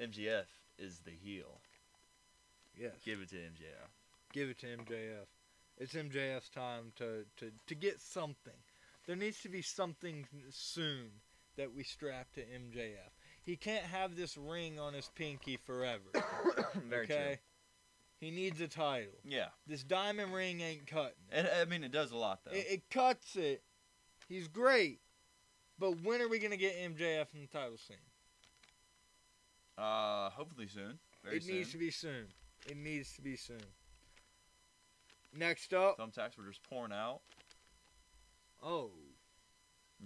[0.00, 0.44] MJF
[0.78, 1.60] is the heel.
[2.78, 3.88] yes, Give it to MJF.
[4.32, 5.26] Give it to MJF.
[5.78, 8.52] It's MJF's time to, to, to get something.
[9.06, 11.10] There needs to be something soon
[11.56, 13.10] that we strap to MJF.
[13.44, 16.02] He can't have this ring on his pinky forever.
[16.88, 17.38] Very okay?
[18.20, 19.12] He needs a title.
[19.24, 21.12] Yeah, This diamond ring ain't cutting.
[21.32, 21.48] it.
[21.60, 22.50] I mean it does a lot though.
[22.50, 23.62] It, it cuts it.
[24.28, 25.00] He's great.
[25.78, 27.96] But when are we going to get MJF in the title scene?
[29.78, 30.98] uh, hopefully soon.
[31.24, 31.54] Very it soon.
[31.54, 32.26] needs to be soon.
[32.68, 33.62] It needs to be soon.
[35.36, 37.20] Next up, Thumbtacks were just pouring out.
[38.62, 38.90] oh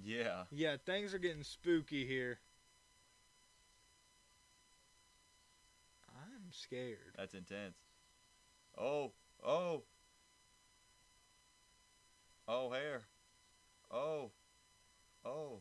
[0.05, 0.45] Yeah.
[0.51, 2.39] yeah, things are getting spooky here.
[6.09, 6.99] I'm scared.
[7.17, 7.77] That's intense.
[8.79, 9.13] Oh,
[9.45, 9.83] oh.
[12.49, 13.03] Oh, hair.
[13.91, 14.31] Oh.
[15.25, 15.61] Oh.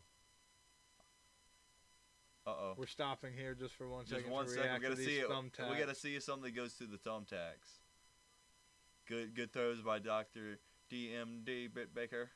[2.47, 2.74] Uh oh.
[2.76, 4.74] We're stopping here just for one second Just one to second.
[4.74, 5.30] We gotta to see it.
[5.30, 5.70] thumbtacks.
[5.70, 7.80] We gotta see if something goes through the thumbtacks.
[9.07, 10.59] Good, good throws by Doctor
[10.91, 12.29] DMD Britt Baker.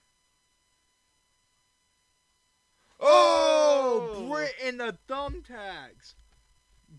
[3.00, 6.16] Oh, Britt in the thumbtacks.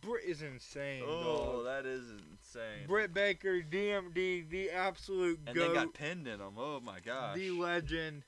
[0.01, 1.65] Britt is insane, Oh, dog.
[1.65, 2.87] that is insane.
[2.87, 6.55] Britt Baker, DMD, the absolute and goat, they got pinned in them.
[6.59, 7.37] Oh my gosh.
[7.37, 8.25] the legend.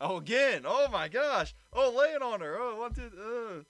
[0.00, 0.62] Oh, again.
[0.64, 1.54] Oh my gosh.
[1.72, 2.56] Oh, laying on her.
[2.58, 3.10] Oh, one, two.
[3.18, 3.62] Uh.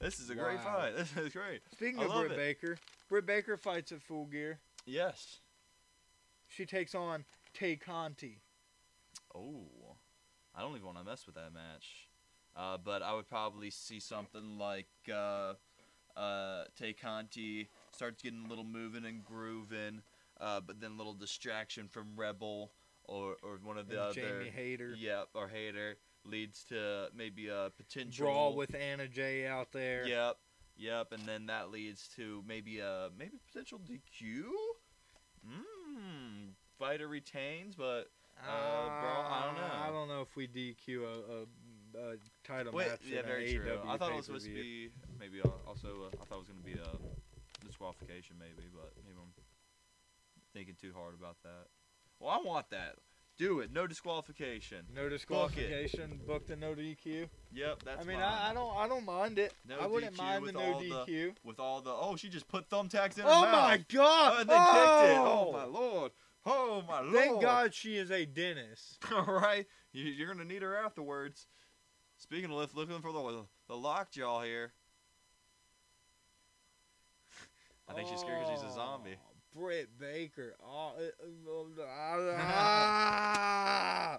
[0.00, 0.94] This is a great fight.
[0.96, 1.60] This is great.
[1.72, 2.36] Speaking I of Britt it.
[2.36, 2.76] Baker,
[3.08, 4.58] Britt Baker fights at full gear.
[4.84, 5.38] Yes.
[6.54, 7.24] She takes on
[7.54, 8.42] Tay Conti.
[9.34, 9.96] Oh,
[10.54, 12.08] I don't even want to mess with that match.
[12.54, 15.54] Uh, but I would probably see something like uh,
[16.16, 20.02] uh, Tay Conti starts getting a little moving and grooving,
[20.38, 22.72] uh, but then a little distraction from Rebel
[23.04, 24.14] or, or one of the and other.
[24.20, 24.94] Jamie Hayter.
[24.98, 25.96] Yep, or Hayter
[26.26, 30.06] leads to maybe a potential Brawl with Anna Jay out there.
[30.06, 30.36] Yep,
[30.76, 34.42] yep, and then that leads to maybe a maybe potential DQ.
[35.48, 35.81] Mmm.
[36.82, 38.10] Fighter retains, but
[38.44, 39.70] Uh, bro, I don't know.
[39.84, 42.98] I don't know if we DQ a, a, a title Wait, match.
[43.06, 43.66] yeah, in very true.
[43.70, 45.88] AEW I thought it was supposed to be maybe also.
[46.12, 49.30] Uh, I thought it was going to be a disqualification, maybe, but maybe I'm
[50.52, 51.68] thinking too hard about that.
[52.18, 52.96] Well, I want that.
[53.38, 53.72] Do it.
[53.72, 54.84] No disqualification.
[54.94, 56.20] no disqualification.
[56.26, 57.28] Booked a no DQ.
[57.54, 58.04] Yep, that's.
[58.04, 58.18] I mean.
[58.18, 59.54] I, I don't I don't mind it.
[59.68, 61.34] No I wouldn't DQ mind the no all the- DQ.
[61.44, 63.52] With all the oh, she just put thumbtacks in her Oh mouth.
[63.52, 64.32] my god!
[64.36, 65.18] Oh, and they kicked it.
[65.18, 65.44] Oh!
[65.48, 66.10] Oh my lord.
[66.44, 67.14] Oh my lord.
[67.14, 68.98] Thank God she is a dentist.
[69.12, 71.46] All right, you, you're gonna need her afterwards.
[72.18, 74.72] Speaking of lift, looking for the the lockjaw here.
[77.88, 79.16] I think she's scared because she's a zombie.
[79.18, 80.54] Oh, Britt Baker.
[80.64, 80.92] Oh,
[82.38, 84.14] ah.
[84.14, 84.18] I'm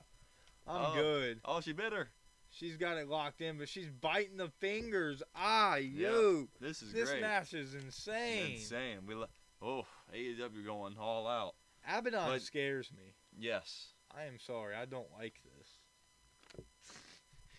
[0.68, 0.94] Oh.
[0.94, 1.40] good.
[1.46, 2.10] Oh, she bit her.
[2.50, 5.24] She's got it locked in, but she's biting the fingers.
[5.36, 6.48] Ah, yo.
[6.62, 7.22] This is This great.
[7.22, 8.54] match is insane.
[8.54, 9.00] Insane.
[9.08, 9.26] We lo-
[9.62, 11.56] oh AEW going all out.
[11.88, 13.14] Abaddon But- scares me.
[13.38, 13.88] Yes.
[14.16, 14.76] I am sorry.
[14.76, 16.66] I don't like this.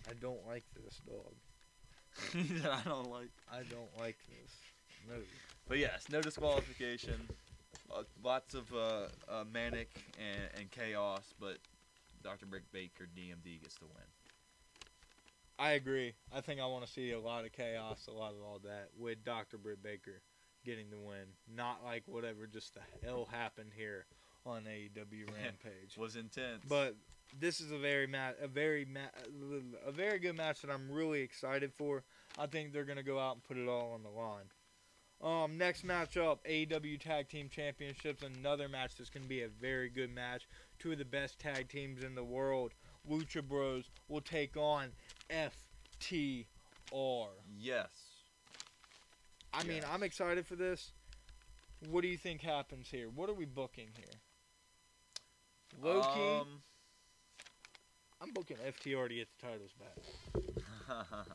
[0.09, 1.35] I don't like this, dog.
[2.70, 3.31] I don't like.
[3.51, 4.53] I don't like this.
[5.09, 5.16] No.
[5.66, 7.29] But yes, no disqualification.
[7.93, 11.59] Uh, lots of uh, uh, manic and, and chaos, but
[12.22, 12.47] Dr.
[12.47, 14.05] Britt Baker DMD gets the win.
[15.59, 16.14] I agree.
[16.33, 18.91] I think I want to see a lot of chaos, a lot of all that
[18.99, 19.57] with Dr.
[19.59, 20.20] Britt Baker
[20.64, 21.27] getting the win.
[21.53, 24.07] Not like whatever just the hell happened here
[24.47, 25.97] on AEW Rampage.
[25.97, 26.65] Was intense.
[26.69, 26.97] But
[27.41, 29.01] this is a very ma- a very ma-
[29.87, 32.05] a very good match that I'm really excited for.
[32.39, 34.45] I think they're gonna go out and put it all on the line.
[35.23, 38.23] Um, next matchup, AEW Tag Team Championships.
[38.23, 40.47] Another match that's gonna be a very good match.
[40.79, 42.75] Two of the best tag teams in the world,
[43.09, 44.91] Lucha Bros, will take on
[45.31, 46.45] FTR.
[47.59, 47.89] Yes.
[49.53, 50.93] I mean, I'm excited for this.
[51.89, 53.09] What do you think happens here?
[53.09, 54.19] What are we booking here?
[55.83, 56.62] Low key, Um,
[58.20, 60.47] I'm booking FTR to get the titles back.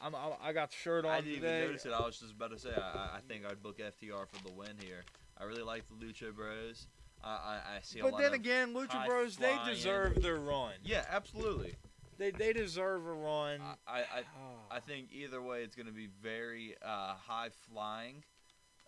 [0.00, 1.58] I'm, I'm I got the shirt on I didn't today.
[1.58, 1.92] even notice it.
[1.92, 2.70] I was just about to say.
[2.76, 5.02] I, I- I think I'd book FTR for the win here.
[5.36, 6.86] I really like the Lucha Bros.
[7.24, 9.74] I I, I see a But lot then of- again, Lucha high Bros they flying.
[9.74, 10.74] deserve their run.
[10.84, 11.74] Yeah, absolutely.
[12.18, 13.60] They they deserve a run.
[13.60, 14.56] I, I, I Ah.
[14.76, 18.22] I think either way, it's going to be very uh, high flying,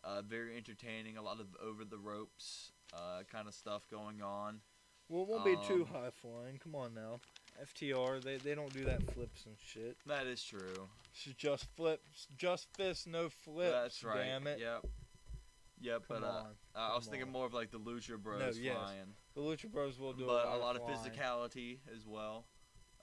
[0.05, 1.16] uh, very entertaining.
[1.16, 4.61] A lot of over the ropes uh, kind of stuff going on.
[5.11, 6.58] Well, it won't be too um, high flying.
[6.62, 7.20] Come on now,
[7.62, 9.96] FTR they they don't do that flips and shit.
[10.06, 10.88] That is true.
[11.12, 13.72] It's just flips, just fists, no flips.
[13.72, 14.24] That's right.
[14.24, 14.61] Damn it.
[14.61, 14.86] Yep.
[15.82, 16.08] Yep.
[16.08, 16.46] Come but uh, on.
[16.74, 18.76] I was come thinking more of like the Lucha Bros yes.
[18.76, 20.96] flying, The Lucha Bros will do but a a lot of flying.
[20.96, 22.46] physicality as well.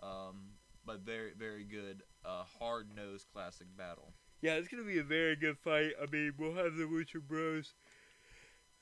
[0.01, 0.51] Um,
[0.85, 4.13] but very very good, uh, hard nosed classic battle.
[4.41, 5.91] Yeah, it's gonna be a very good fight.
[6.01, 7.73] I mean, we'll have the Lucha Bros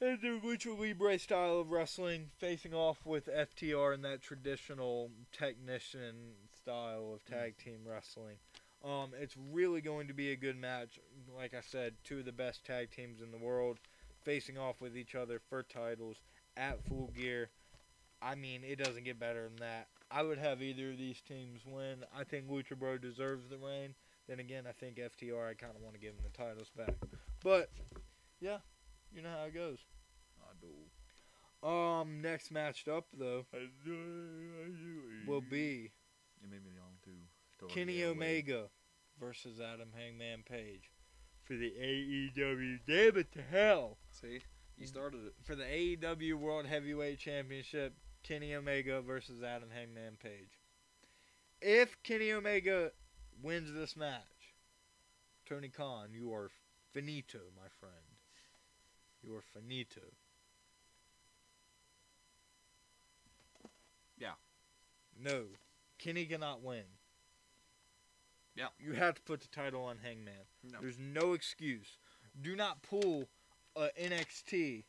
[0.01, 6.33] and the Lucha Libre style of wrestling facing off with FTR in that traditional technician
[6.53, 8.35] style of tag team wrestling.
[8.83, 10.99] Um, it's really going to be a good match.
[11.35, 13.79] Like I said, two of the best tag teams in the world
[14.23, 16.17] facing off with each other for titles
[16.57, 17.49] at Full Gear.
[18.21, 19.87] I mean, it doesn't get better than that.
[20.11, 22.03] I would have either of these teams win.
[22.15, 23.95] I think Lucha Bro deserves the reign.
[24.27, 25.49] Then again, I think FTR.
[25.49, 26.95] I kind of want to give them the titles back.
[27.43, 27.69] But
[28.39, 28.57] yeah,
[29.15, 29.79] you know how it goes.
[30.41, 31.67] I do.
[31.67, 33.45] Um, next matched up though
[35.27, 35.91] will be
[36.43, 37.67] It made me long too.
[37.73, 38.03] Kenny.
[38.03, 38.65] Omega
[39.19, 40.91] versus Adam Hangman Page
[41.43, 42.79] for the AEW.
[42.85, 44.41] Damn it to hell See,
[44.77, 45.33] you started it.
[45.43, 47.95] for the AEW World Heavyweight Championship.
[48.23, 50.59] Kenny Omega versus Adam Hangman Page.
[51.61, 52.91] If Kenny Omega
[53.41, 54.21] wins this match,
[55.47, 56.49] Tony Khan, you are
[56.91, 57.93] finito, my friend.
[59.25, 60.01] You are finito.
[64.17, 64.33] Yeah.
[65.21, 65.43] No,
[65.99, 66.83] Kenny cannot win.
[68.55, 68.67] Yeah.
[68.79, 70.33] You have to put the title on Hangman.
[70.71, 70.79] No.
[70.81, 71.97] There's no excuse.
[72.41, 73.27] Do not pull
[73.75, 74.83] a NXT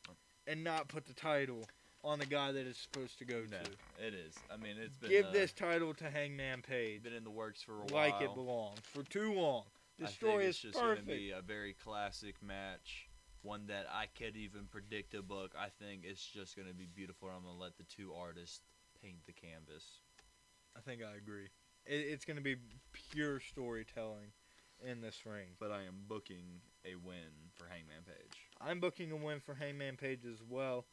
[0.46, 1.64] and not put the title
[2.04, 4.06] on the guy that it's supposed to go No, to.
[4.06, 4.34] it is.
[4.52, 7.62] I mean, it's been Give uh, this title to Hangman Page been in the works
[7.62, 8.10] for a while.
[8.10, 9.64] like it belongs for too long.
[9.98, 11.06] This I story think is it's just perfect.
[11.08, 13.08] gonna be a very classic match,
[13.46, 15.52] one that I can't even predict a book.
[15.58, 17.28] I think it's just gonna be beautiful.
[17.28, 18.60] I'm gonna let the two artists
[19.00, 20.00] paint the canvas.
[20.76, 21.48] I think I agree.
[21.86, 22.56] It, it's going to be
[23.12, 24.32] pure storytelling
[24.84, 25.48] in this ring.
[25.58, 28.48] But I am booking a win for Hangman Page.
[28.60, 30.86] I'm booking a win for Hangman Page as well.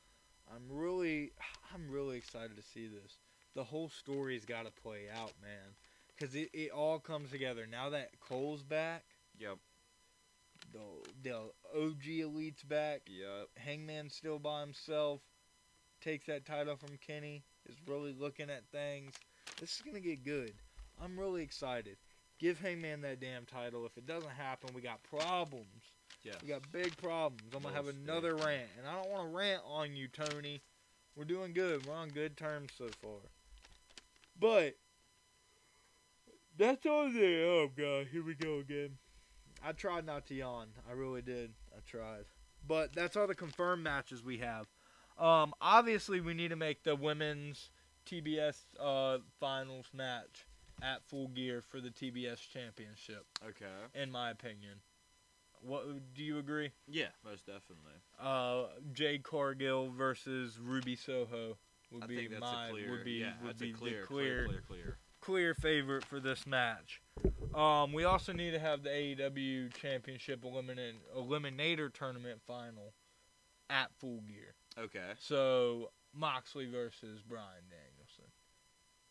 [0.53, 1.31] I'm really,
[1.73, 3.17] I'm really excited to see this.
[3.55, 5.75] The whole story's got to play out, man,
[6.07, 9.03] because it, it all comes together now that Cole's back.
[9.37, 9.57] Yep.
[10.73, 10.79] The
[11.23, 11.35] the
[11.79, 13.01] OG Elite's back.
[13.07, 13.49] Yep.
[13.57, 15.21] Hangman still by himself.
[16.01, 17.43] Takes that title from Kenny.
[17.69, 19.13] Is really looking at things.
[19.59, 20.53] This is gonna get good.
[21.01, 21.97] I'm really excited.
[22.39, 23.85] Give Hangman that damn title.
[23.85, 25.67] If it doesn't happen, we got problems.
[26.23, 26.35] Yes.
[26.41, 27.41] We got big problems.
[27.55, 30.61] I'm gonna have another rant, and I don't want to rant on you, Tony.
[31.15, 31.85] We're doing good.
[31.85, 33.19] We're on good terms so far.
[34.39, 34.75] But
[36.57, 37.45] that's all there.
[37.45, 38.97] Oh god, here we go again.
[39.63, 40.67] I tried not to yawn.
[40.89, 41.53] I really did.
[41.75, 42.25] I tried.
[42.67, 44.67] But that's all the confirmed matches we have.
[45.17, 47.69] Um, obviously, we need to make the women's
[48.05, 50.45] TBS uh, finals match
[50.81, 53.25] at Full Gear for the TBS championship.
[53.47, 53.65] Okay.
[53.93, 54.79] In my opinion,
[55.61, 56.71] what do you agree?
[56.87, 57.93] Yeah, most definitely.
[58.21, 61.57] Uh, Jade Cargill versus Ruby Soho
[61.91, 62.91] would I be think that's my clear.
[62.91, 64.97] would be yeah, would be clear, the clear, clear, clear.
[65.23, 67.01] Clear favorite for this match.
[67.55, 72.93] Um, we also need to have the AEW Championship eliminate, Eliminator Tournament final
[73.69, 74.53] at Full Gear.
[74.77, 75.11] Okay.
[75.19, 78.31] So Moxley versus Bryan Danielson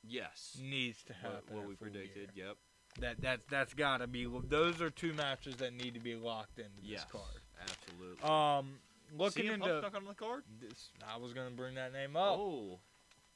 [0.04, 0.58] Yes.
[0.62, 1.54] needs to happen.
[1.56, 2.34] what at we predicted.
[2.34, 2.46] Gear.
[2.48, 2.56] Yep.
[3.00, 4.26] That that that's got to be.
[4.48, 7.06] Those are two matches that need to be locked into this Yes.
[7.10, 7.40] card.
[7.58, 8.22] Absolutely.
[8.22, 8.80] Um,
[9.16, 10.42] looking CM into Punk's not on the card.
[10.60, 12.36] this, I was gonna bring that name up.
[12.38, 12.80] Oh.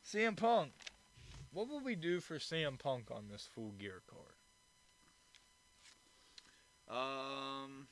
[0.04, 0.72] CM Punk.
[1.56, 4.36] What will we do for CM Punk on this Full Gear card?
[7.66, 7.88] Um.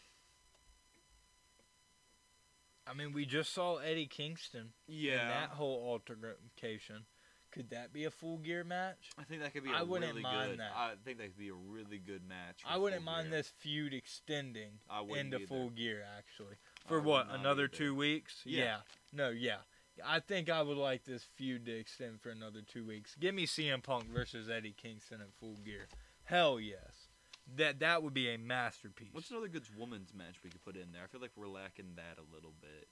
[2.87, 5.29] I mean, we just saw Eddie Kingston in Yeah.
[5.29, 7.07] that whole altercation.
[7.53, 9.09] Could that be a full gear match?
[9.17, 9.71] I think that could be.
[9.71, 10.73] I I wouldn't really mind good, that.
[10.77, 12.61] I think that could be a really good match.
[12.67, 13.39] I wouldn't Full mind Gear.
[13.39, 15.47] this feud extending I wouldn't into either.
[15.47, 16.57] full gear actually.
[16.85, 17.29] I For would what?
[17.29, 17.69] not Another either.
[17.69, 18.43] two weeks?
[18.45, 18.81] Yeah.
[19.11, 19.59] No, yeah.
[20.05, 23.15] I think I would like this feud to extend for another two weeks.
[23.19, 25.87] Give me CM Punk versus Eddie Kingston in full gear.
[26.25, 27.09] Hell yes.
[27.57, 29.11] That that would be a masterpiece.
[29.13, 31.03] What's another good women's match we could put in there?
[31.05, 32.89] I feel like we're lacking that a little bit.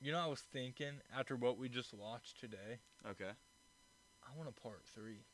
[0.00, 2.78] you know, I was thinking after what we just watched today,
[3.10, 3.30] Okay.
[4.22, 5.24] I want a part three.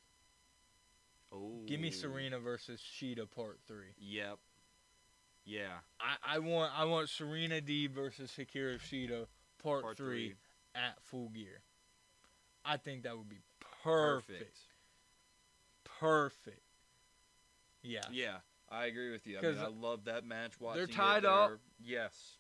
[1.32, 1.62] Oh.
[1.66, 3.92] Give me Serena versus Shida part three.
[3.98, 4.38] Yep.
[5.44, 5.78] Yeah.
[6.00, 9.26] I, I want I want Serena Deeb versus Hikaru Shida
[9.64, 10.34] part, Part three, three.
[10.74, 11.60] at full gear.
[12.64, 13.40] I think that would be
[13.82, 14.58] perfect.
[15.98, 16.60] Perfect.
[17.82, 18.00] Yeah.
[18.12, 18.36] Yeah,
[18.70, 19.38] I agree with you.
[19.38, 20.52] I mean, I love that match.
[20.60, 21.48] Watching it, tied up.
[21.48, 21.60] they're- tied up.
[21.82, 22.36] Yes.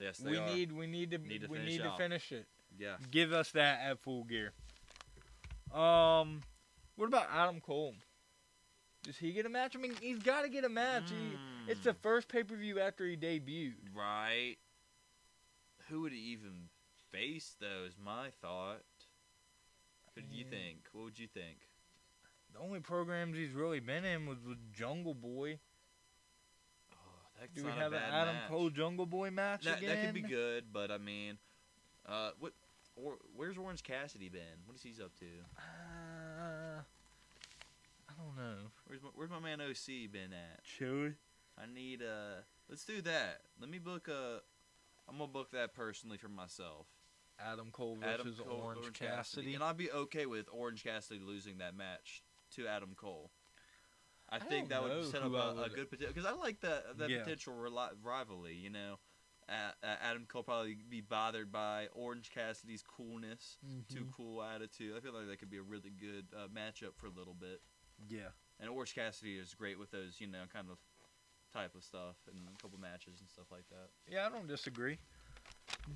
[0.00, 0.46] Yes, they we are.
[0.46, 2.46] need we need to Need to we finish need to finish it.
[2.78, 2.96] Yeah.
[3.10, 4.52] Give us that at full gear.
[5.72, 6.40] Um,
[6.96, 7.94] what about Adam Cole?
[9.04, 9.76] Does he get a match?
[9.76, 11.10] I mean, he's got to get a match.
[11.10, 12.02] He, it's the Mm.
[12.02, 13.74] first pay per view after he debuted.
[13.94, 14.56] Right.
[15.92, 16.70] Who would even
[17.10, 18.80] face, though, is my thought.
[20.14, 20.86] Who do you think?
[20.92, 21.58] What would you think?
[22.54, 25.58] The only programs he's really been in was with Jungle Boy.
[26.92, 26.96] Oh,
[27.38, 28.48] that's Do we not have a an Adam match.
[28.48, 29.88] Cole Jungle Boy match That, again?
[29.90, 31.36] that could be good, but I mean,
[32.08, 32.52] uh, what?
[32.96, 34.64] Or, where's Orange Cassidy been?
[34.64, 35.26] What is he's up to?
[35.58, 36.80] Uh,
[38.08, 38.56] I don't know.
[38.86, 40.60] Where's my, where's my man OC been at?
[40.64, 41.14] Chewy.
[41.58, 42.40] I need uh
[42.70, 43.40] let's do that.
[43.60, 44.40] Let me book a
[45.08, 46.86] I'm gonna book that personally for myself.
[47.38, 49.54] Adam Cole Adam versus Cole, Orange, Cassidy.
[49.54, 52.22] And I'd be okay with Orange Cassidy losing that match
[52.56, 53.30] to Adam Cole.
[54.28, 56.98] I, I think that would set up a, a, good potential because I like that
[56.98, 57.22] that Yeah.
[57.22, 57.54] potential
[58.02, 58.54] rivalry.
[58.54, 58.98] You know,
[59.48, 64.12] uh, uh, Adam Cole probably be bothered by Orange Cassidy's coolness, too Mhm.
[64.12, 64.96] cool attitude.
[64.96, 67.60] I feel like that could be a really good uh, matchup for a little bit.
[68.08, 68.30] Yeah.
[68.58, 70.78] And Orange Cassidy is great with those, you know, kind of
[71.52, 73.88] type of stuff and a couple matches and stuff like that.
[74.10, 74.98] Yeah, I don't disagree.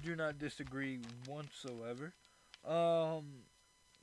[0.04, 2.12] Do not disagree whatsoever.
[2.66, 3.24] Um,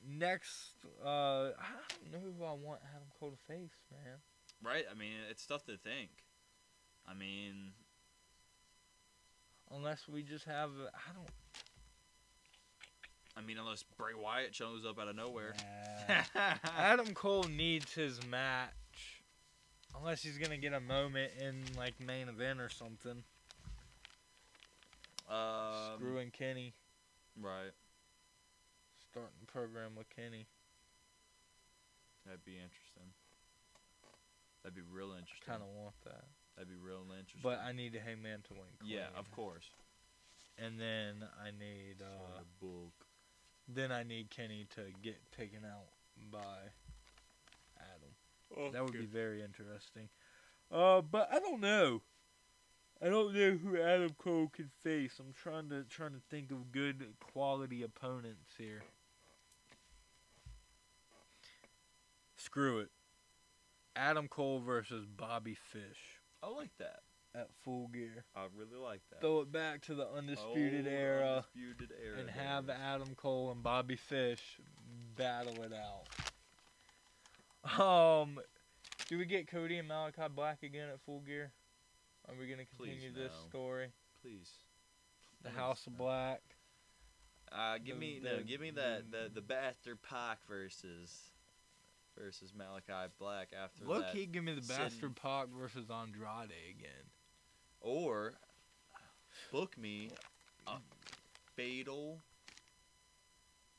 [0.08, 0.72] next,
[1.04, 4.18] uh, I don't know who I want Adam Cole to face, man.
[4.64, 4.86] Right?
[4.90, 6.10] I mean, it's tough to think.
[7.08, 7.74] I mean,
[9.76, 11.30] Unless we just have, I don't.
[13.36, 15.56] I mean, unless Bray Wyatt shows up out of nowhere.
[16.08, 16.54] Nah.
[16.78, 18.70] Adam Cole needs his match.
[19.96, 23.24] Unless he's gonna get a moment in like main event or something.
[25.30, 26.74] um, Screwing Kenny,
[27.40, 27.72] Right.
[29.10, 30.46] starting the program with Kenny.
[32.26, 33.14] That'd be interesting.
[34.62, 35.46] That'd be real interesting.
[35.46, 36.26] Kind of want that,
[36.56, 37.42] That'd be real interesting.
[37.42, 38.68] but I need a Hangman to win.
[38.84, 39.70] yeah, of course.
[40.58, 42.94] And then I need, uh, the book.
[43.68, 45.88] then I need Kenny to get taken out
[46.32, 46.70] by
[48.58, 48.72] Adam.
[48.74, 50.10] That would be very interesting.
[50.72, 52.02] Uh, but I don't know.
[53.02, 55.20] I don't know who Adam Cole can face.
[55.20, 58.82] I'm trying to trying to think of good quality opponents here.
[62.38, 62.90] Screw it.
[63.96, 67.02] Adam Cole versus Bobby Fish I like that.
[67.36, 68.26] at Full Gear.
[68.36, 69.22] I really like that.
[69.22, 72.20] Throw it back to the undisputed Oh, era Undisputed era.
[72.20, 72.70] and have.
[72.70, 74.60] Adam Cole and Bobby Fish
[75.16, 76.04] battle it out.
[77.80, 78.40] Um,
[79.08, 81.52] do we get Cody and Malakai Black again at Full Gear?
[82.28, 83.50] Are we gonna Please, continue this no.
[83.50, 83.88] story?
[84.22, 84.50] Please.
[85.44, 85.98] The Please, House of no.
[86.00, 86.42] Black.
[87.52, 91.32] Uh, give The- me no, give me that the the Bastard Pac versus
[92.18, 97.06] versus Malakai Black after Low that, key, give me the Bastard Pac versus Andrade again.
[97.82, 98.34] or
[99.52, 100.10] book me
[100.68, 100.78] a
[101.56, 102.22] fatal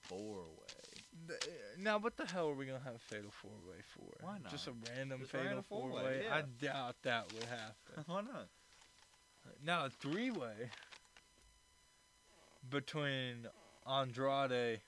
[0.03, 0.64] four way.
[1.79, 4.25] Now, what the hell are we gonna have a fatal four way for?
[4.25, 4.79] Why Just a not?
[4.97, 6.25] random Just fatal random four way?
[6.31, 8.05] I doubt that would happen.
[8.07, 8.49] Why not?
[9.63, 10.71] now, a three way
[12.71, 13.47] between
[13.87, 14.81] Andrade,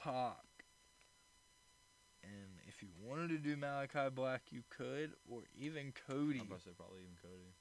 [0.00, 0.36] Pac,
[2.22, 6.40] and if you wanted to do Malakai Black, you could, or even Cody.
[6.40, 7.52] I'm about to say probably even Cody.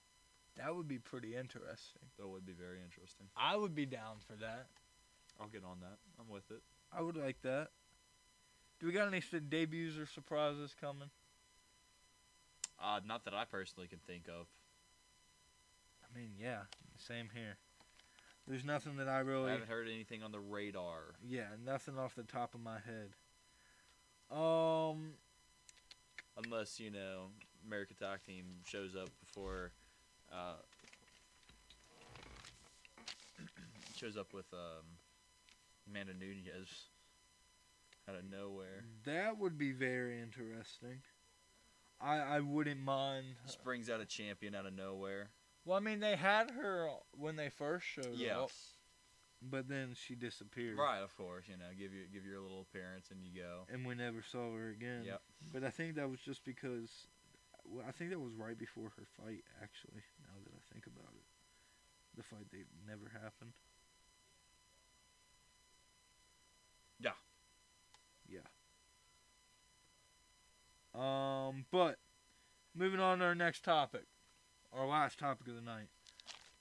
[0.58, 2.02] That would be pretty interesting.
[2.18, 3.28] That would be very interesting.
[3.36, 4.68] I would be down for that.
[5.40, 5.98] I'll get on that.
[6.20, 6.62] I'm with it.
[6.96, 7.70] I would like that.
[8.80, 11.10] Do we got any debuts or surprises coming?
[12.82, 14.46] Uh, not that I personally can think of.
[16.04, 16.62] I mean, yeah,
[16.98, 17.58] same here.
[18.48, 19.50] There's nothing that I really.
[19.50, 21.16] I haven't heard anything on the radar.
[21.28, 23.10] yeah, nothing off the top of my head.
[24.32, 25.14] Um,
[26.46, 27.32] Unless, you know,
[27.66, 29.72] American Top Team shows up before
[30.32, 30.56] uh
[33.96, 34.86] shows up with um
[35.90, 36.86] Amanda Nunes.
[38.10, 38.86] out of nowhere.
[39.06, 41.02] That would be very interesting.
[42.00, 43.36] I I wouldn't mind.
[43.46, 45.30] Uh, Springs out a champion out of nowhere.
[45.66, 48.40] Well, I mean, they had her when they first showed Yeah.
[48.42, 48.52] up,
[49.42, 50.78] but then she disappeared.
[50.78, 51.46] Right, of course.
[51.50, 53.66] You know, give you give your little appearance and you go.
[53.70, 55.04] And we never saw her again.
[55.06, 55.22] Yep.
[55.52, 57.08] But I think that was just because.
[57.66, 59.44] Well, I think that was right before her fight.
[59.62, 61.26] Actually, now that I think about it,
[62.16, 63.52] the fight that never happened.
[67.00, 67.12] Yeah.
[68.30, 68.40] Yeah.
[70.98, 71.98] Um, but
[72.76, 74.06] moving on to our next topic,
[74.74, 75.88] our last topic of the night.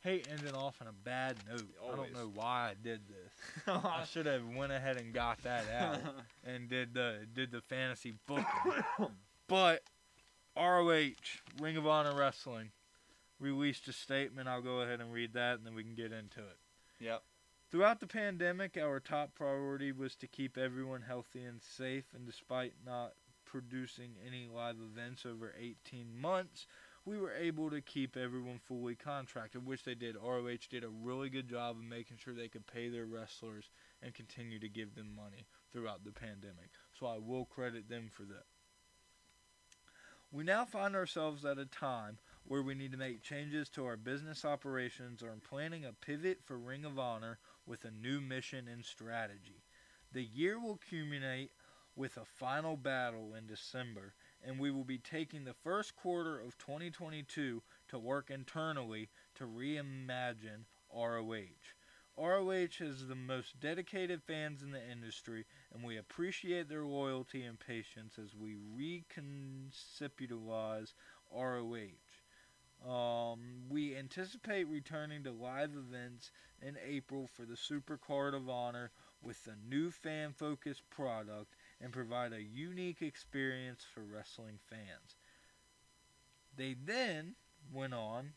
[0.02, 1.66] Hate ending off on a bad note.
[1.82, 3.32] I don't know why I did this.
[3.66, 5.98] I should have went ahead and got that out
[6.44, 8.44] and did the did the fantasy booking.
[9.48, 9.82] but
[10.56, 11.10] ROH
[11.60, 12.70] Ring of Honor Wrestling
[13.40, 14.48] released a statement.
[14.48, 16.58] I'll go ahead and read that, and then we can get into it.
[17.00, 17.22] Yep.
[17.70, 22.74] Throughout the pandemic, our top priority was to keep everyone healthy and safe, and despite
[22.84, 23.14] not
[23.60, 26.66] producing any live events over 18 months,
[27.06, 30.16] we were able to keep everyone fully contracted, which they did.
[30.16, 33.70] ROH did a really good job of making sure they could pay their wrestlers
[34.02, 36.68] and continue to give them money throughout the pandemic.
[36.98, 38.44] So I will credit them for that.
[40.30, 43.96] We now find ourselves at a time where we need to make changes to our
[43.96, 48.68] business operations or in planning a pivot for Ring of Honor with a new mission
[48.70, 49.62] and strategy.
[50.12, 51.52] The year will culminate
[51.96, 56.58] with a final battle in December, and we will be taking the first quarter of
[56.58, 61.72] 2022 to work internally to reimagine ROH.
[62.18, 65.44] ROH has the most dedicated fans in the industry,
[65.74, 70.94] and we appreciate their loyalty and patience as we reconceptualize
[71.30, 72.16] ROH.
[72.86, 76.30] Um, we anticipate returning to live events
[76.62, 78.92] in April for the Super Card of Honor
[79.26, 85.16] with a new fan focused product and provide a unique experience for wrestling fans.
[86.56, 87.34] They then
[87.72, 88.30] went on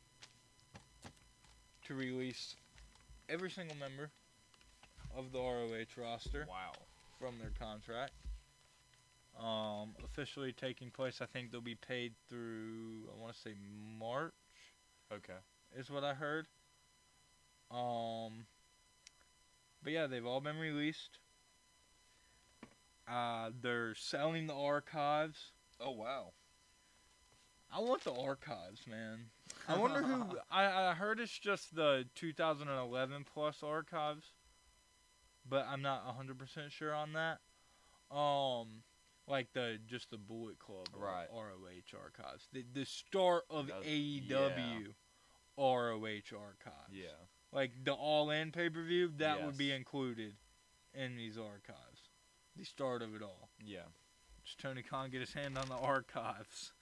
[1.86, 2.56] to release
[3.30, 4.10] every single member
[5.16, 6.72] of the ROH roster Wow.
[7.20, 8.14] from their contract.
[9.40, 13.54] Um, officially taking place, I think they'll be paid through, I want to say
[14.00, 14.34] March
[15.12, 15.38] Okay.
[15.78, 16.48] is what I heard.
[17.72, 18.46] Um,
[19.84, 21.20] but yeah, they've all been released.
[23.10, 25.52] Uh, they're selling the archives.
[25.80, 26.34] Oh wow.
[27.74, 29.26] I want the archives, man.
[29.68, 30.26] I wonder who.
[30.52, 34.26] I, I heard it's just the 2011 plus archives,
[35.48, 37.40] but I'm not 100% sure on that.
[38.16, 38.82] Um,
[39.28, 41.28] like the just the Bullet Club Right.
[41.32, 42.48] ROH archives.
[42.54, 44.94] The the start of That's- AEW
[45.58, 46.92] ROH archives.
[46.92, 47.06] Yeah.
[47.52, 50.34] Like the All In pay per view, that would be included
[50.94, 52.10] in these archives.
[52.56, 53.50] The start of it all.
[53.64, 53.88] Yeah.
[54.44, 56.74] Just Tony Khan get his hand on the archives.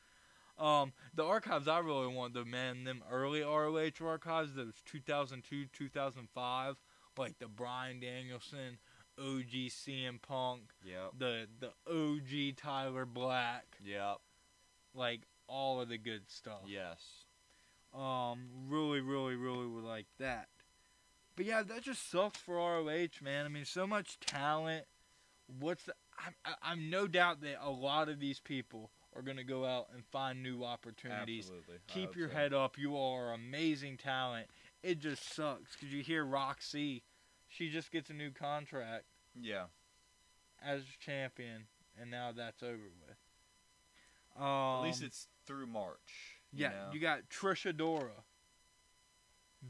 [0.57, 6.75] Um, the archives I really want the man them early ROH archives, those 2002, 2005,
[7.17, 8.79] like the Bryan Danielson,
[9.19, 11.11] OG CM Punk, Yep.
[11.19, 14.17] the the OG Tyler Black, Yep.
[14.95, 16.61] like all of the good stuff.
[16.65, 17.25] Yes.
[17.93, 20.49] Um, really, really, really would like that.
[21.37, 23.45] But yeah, that just sucks for ROH, man.
[23.45, 24.83] I mean, so much talent.
[25.59, 25.93] What's the?
[26.19, 29.87] I'm, I- I'm no doubt that a lot of these people are gonna go out
[29.93, 31.45] and find new opportunities.
[31.45, 31.75] Absolutely.
[31.87, 32.35] Keep your so.
[32.35, 32.77] head up.
[32.77, 34.47] You are amazing talent.
[34.83, 37.03] It just sucks because you hear Roxy,
[37.47, 39.05] she just gets a new contract
[39.39, 39.65] Yeah.
[40.63, 41.67] as champion,
[41.99, 42.73] and now that's over
[43.07, 43.17] with.
[44.41, 46.39] Um, At least it's through March.
[46.53, 46.89] you Yeah, know?
[46.93, 48.23] you got Trish Adora.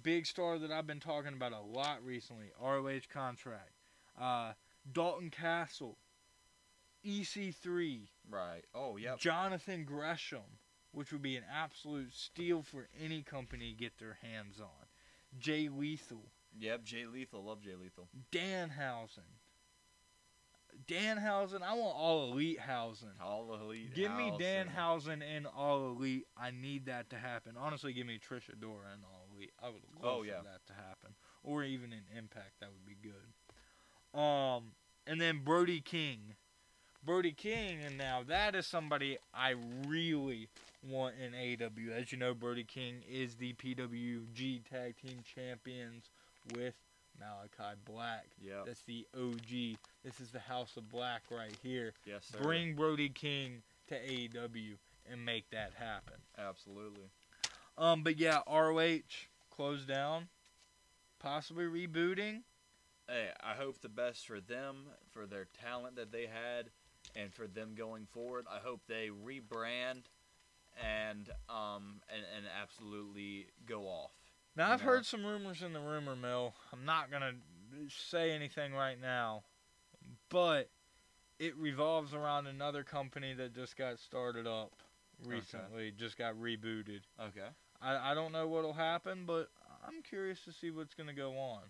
[0.03, 2.47] Big star that I've been talking about a lot recently.
[2.61, 3.71] ROH contract.
[4.19, 4.53] Uh,
[4.91, 5.97] Dalton Castle.
[7.05, 8.07] EC3.
[8.29, 8.63] Right.
[8.75, 9.15] Oh, yeah.
[9.17, 10.59] Jonathan Gresham,
[10.91, 14.87] which would be an absolute steal for any company to get their hands on.
[15.39, 16.31] Jay Lethal.
[16.59, 16.83] Yep.
[16.83, 17.43] Jay Lethal.
[17.43, 18.07] Love Jay Lethal.
[18.31, 19.27] Danhausen.
[20.87, 21.61] Danhausen.
[21.61, 23.09] I want all elite housing.
[23.23, 23.93] All elite.
[23.95, 26.27] Give me Danhausen and All Elite.
[26.37, 27.55] I need that to happen.
[27.57, 29.26] Honestly, give me Trish Adora and All
[29.61, 30.41] I would love Oh, for yeah.
[30.43, 31.15] that to happen.
[31.43, 34.19] Or even an Impact, that would be good.
[34.19, 34.71] Um,
[35.05, 36.35] and then Brody King.
[37.03, 39.53] Brody King, and now that is somebody I
[39.87, 40.49] really
[40.83, 41.91] want in AEW.
[41.91, 46.09] As you know, Brody King is the PWG Tag Team Champions
[46.55, 46.73] with
[47.21, 48.25] Malakai Black.
[48.41, 48.65] Yep.
[48.65, 49.77] That's the OG.
[50.03, 51.93] This is the House of Black right here.
[52.05, 52.39] Yes, sir.
[52.41, 54.77] Bring Brody King to AEW
[55.09, 56.15] and make that happen.
[56.37, 57.09] Absolutely.
[57.77, 58.99] Um, but yeah, ROH
[59.49, 60.29] closed down,
[61.19, 62.41] possibly rebooting.
[63.07, 66.69] hey, I hope the best for them, for their talent that they had,
[67.15, 68.45] and for them going forward.
[68.51, 70.03] I hope they rebrand
[70.79, 74.11] and um and, and absolutely go off.
[74.55, 74.85] Now I've know?
[74.85, 76.53] heard some rumors in the rumor mill.
[76.73, 77.33] I'm not gonna
[77.89, 79.43] say anything right now,
[80.29, 80.69] but
[81.39, 84.73] it revolves around another company that just got started up
[85.25, 87.01] recently, just got rebooted.
[87.19, 87.49] Okay.
[87.81, 89.49] I, I don't know what'll happen, but
[89.85, 91.63] I'm curious to see what's gonna go on.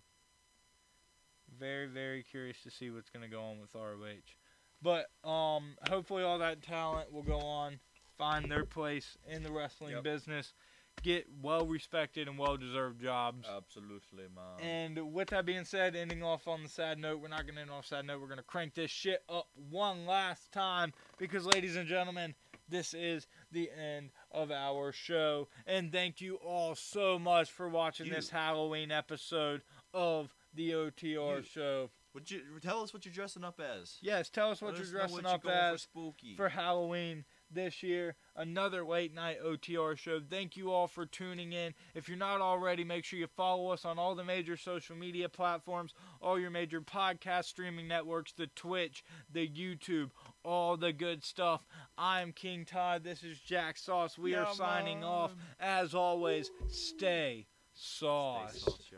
[1.58, 4.36] Very, very curious to see what's gonna go on with ROH.
[4.80, 7.80] But um, hopefully all that talent will go on,
[8.16, 10.04] find their place in the wrestling Yep.
[10.04, 10.54] business,
[11.02, 13.48] get well respected and well deserved jobs.
[13.48, 14.60] Absolutely, man.
[14.60, 17.60] And with that being said, ending off on the sad note, we're not going to
[17.62, 18.20] end off sad note.
[18.20, 22.34] We're going to crank this shit up one last time because, ladies and gentlemen,
[22.68, 25.48] this is the end of our show.
[25.66, 28.14] And thank you all so much for watching You.
[28.14, 29.62] this Halloween episode
[29.94, 31.42] of the OTR You.
[31.42, 31.90] show.
[32.14, 33.98] Would you tell us what you're dressing up as?
[34.00, 36.34] Yes, tell us what Let you're us dressing what up you're as for spooky.
[36.36, 38.16] for Halloween this year.
[38.34, 40.18] Another late night OTR show.
[40.18, 41.74] Thank you all for tuning in.
[41.94, 45.28] If you're not already, make sure you follow us on all the major social media
[45.28, 50.10] platforms, all your major podcast streaming networks, the Twitch, the YouTube,
[50.48, 51.60] all the good stuff.
[51.98, 53.04] I'm King Todd.
[53.04, 54.16] This is Jack Sauce.
[54.16, 55.34] We are Yeah, signing off.
[55.60, 58.56] As always, stay sauce.
[58.56, 58.96] Stay.